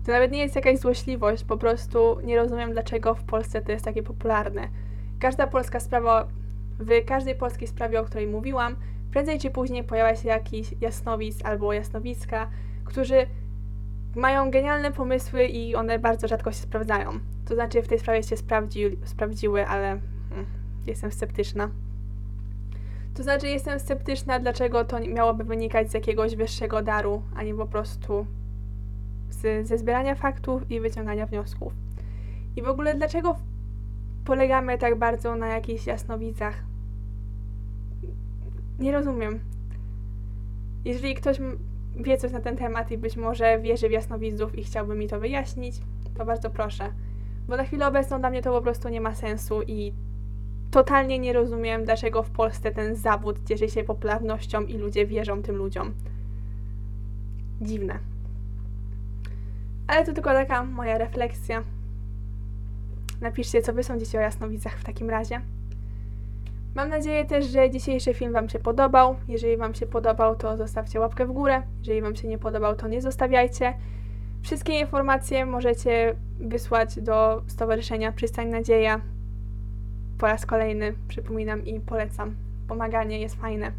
To 0.07 0.13
nawet 0.13 0.33
nie 0.33 0.39
jest 0.39 0.57
jakaś 0.57 0.79
złośliwość, 0.79 1.45
po 1.45 1.57
prostu 1.57 2.21
nie 2.25 2.37
rozumiem, 2.37 2.73
dlaczego 2.73 3.15
w 3.15 3.25
Polsce 3.25 3.63
to 3.63 3.73
jest 3.73 3.85
takie 3.85 4.03
popularne. 4.03 4.69
Każda 5.21 5.47
polska 5.47 5.81
sprawa, 5.81 6.29
w 6.79 7.05
każdej 7.07 7.35
polskiej 7.35 7.69
sprawie, 7.69 8.01
o 8.01 8.05
której 8.05 8.27
mówiłam, 8.27 8.77
prędzej 9.11 9.39
czy 9.39 9.51
później 9.51 9.85
pojawia 9.85 10.17
się 10.17 10.29
jakiś 10.29 10.75
jasnowic 10.81 11.45
albo 11.45 11.73
jasnowiska, 11.73 12.51
którzy 12.85 13.27
mają 14.17 14.51
genialne 14.51 14.93
pomysły 14.93 15.45
i 15.45 15.75
one 15.75 15.99
bardzo 15.99 16.29
rzadko 16.29 16.53
się 16.53 16.59
sprawdzają. 16.59 17.19
To 17.45 17.55
znaczy 17.55 17.83
w 17.83 17.89
tej 17.89 17.99
sprawie 17.99 18.23
się 18.23 18.37
sprawdzi, 18.37 18.99
sprawdziły, 19.05 19.67
ale 19.67 20.01
hmm, 20.29 20.47
jestem 20.87 21.13
sceptyczna. 21.13 21.71
To 23.15 23.23
znaczy 23.23 23.49
jestem 23.49 23.81
sceptyczna, 23.81 24.39
dlaczego 24.39 24.85
to 24.85 25.01
miałoby 25.01 25.45
wynikać 25.45 25.91
z 25.91 25.95
jakiegoś 25.95 26.37
wyższego 26.37 26.83
daru, 26.83 27.23
a 27.37 27.43
nie 27.43 27.55
po 27.55 27.67
prostu 27.67 28.27
z, 29.31 29.69
ze 29.69 29.79
zbierania 29.79 30.15
faktów 30.15 30.71
i 30.71 30.81
wyciągania 30.81 31.27
wniosków. 31.27 31.73
I 32.57 32.63
w 32.63 32.69
ogóle 32.69 32.95
dlaczego 32.95 33.37
polegamy 34.25 34.79
tak 34.79 34.99
bardzo 34.99 35.37
na 35.37 35.47
jakichś 35.47 35.87
jasnowidzach? 35.87 36.55
Nie 38.79 38.93
rozumiem. 38.93 39.41
Jeżeli 40.85 41.15
ktoś 41.15 41.41
wie 42.03 42.17
coś 42.17 42.33
na 42.33 42.41
ten 42.41 42.57
temat 42.57 42.91
i 42.91 42.99
być 42.99 43.17
może 43.17 43.59
wierzy 43.59 43.89
w 43.89 43.93
jasnowidzów 43.93 44.59
i 44.59 44.65
chciałby 44.65 44.95
mi 44.95 45.09
to 45.09 45.21
wyjaśnić, 45.21 45.77
to 46.19 46.25
bardzo 46.25 46.51
proszę. 46.51 46.93
Bo 47.49 47.57
na 47.57 47.65
chwilę 47.65 47.87
obecną 47.87 48.21
dla 48.21 48.31
mnie 48.31 48.43
to 48.43 48.53
po 48.53 48.63
prostu 48.63 48.89
nie 48.89 49.01
ma 49.01 49.15
sensu 49.15 49.63
i 49.63 49.93
totalnie 50.71 51.19
nie 51.19 51.33
rozumiem, 51.33 51.85
dlaczego 51.85 52.23
w 52.23 52.31
Polsce 52.31 52.71
ten 52.71 52.97
zawód 52.97 53.37
cieszy 53.49 53.69
się 53.69 53.85
popularnością 53.85 54.63
i 54.63 54.79
ludzie 54.79 55.07
wierzą 55.07 55.43
tym 55.43 55.57
ludziom. 55.57 55.95
Dziwne. 57.61 57.99
Ale 59.87 60.05
to 60.07 60.13
tylko 60.13 60.31
taka 60.31 60.65
moja 60.65 60.99
refleksja. 60.99 61.63
Napiszcie, 63.21 63.63
co 63.63 63.73
wy 63.73 63.83
sądzicie 63.83 64.19
o 64.19 64.21
jasnowidzach 64.21 64.79
w 64.79 64.85
takim 64.85 65.11
razie. 65.11 65.41
Mam 66.75 66.89
nadzieję 66.89 67.25
też, 67.25 67.47
że 67.47 67.71
dzisiejszy 67.71 68.15
film 68.15 68.33
Wam 68.33 68.49
się 68.49 68.59
podobał. 68.59 69.17
Jeżeli 69.29 69.57
Wam 69.57 69.75
się 69.75 69.87
podobał, 69.87 70.37
to 70.37 70.57
zostawcie 70.57 71.01
łapkę 71.01 71.27
w 71.27 71.33
górę. 71.33 71.63
Jeżeli 71.79 72.03
Wam 72.03 72.17
się 72.17 72.29
nie 72.29 72.39
podobał, 72.39 72.77
to 72.77 72.89
nie 72.89 73.01
zostawiajcie. 73.03 73.75
Wszystkie 74.43 74.81
informacje 74.81 75.47
możecie 75.47 76.17
wysłać 76.41 77.01
do 77.01 77.43
Stowarzyszenia 77.47 78.13
Przystań 78.13 78.49
Nadzieja. 78.49 79.01
Po 80.19 80.27
raz 80.27 80.47
kolejny 80.47 80.95
przypominam 81.09 81.67
i 81.67 81.81
polecam. 81.81 82.37
Pomaganie 82.69 83.21
jest 83.21 83.41
fajne. 83.41 83.73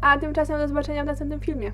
A 0.00 0.18
tymczasem 0.18 0.58
do 0.58 0.68
zobaczenia 0.68 1.02
w 1.02 1.06
następnym 1.06 1.40
filmie. 1.40 1.72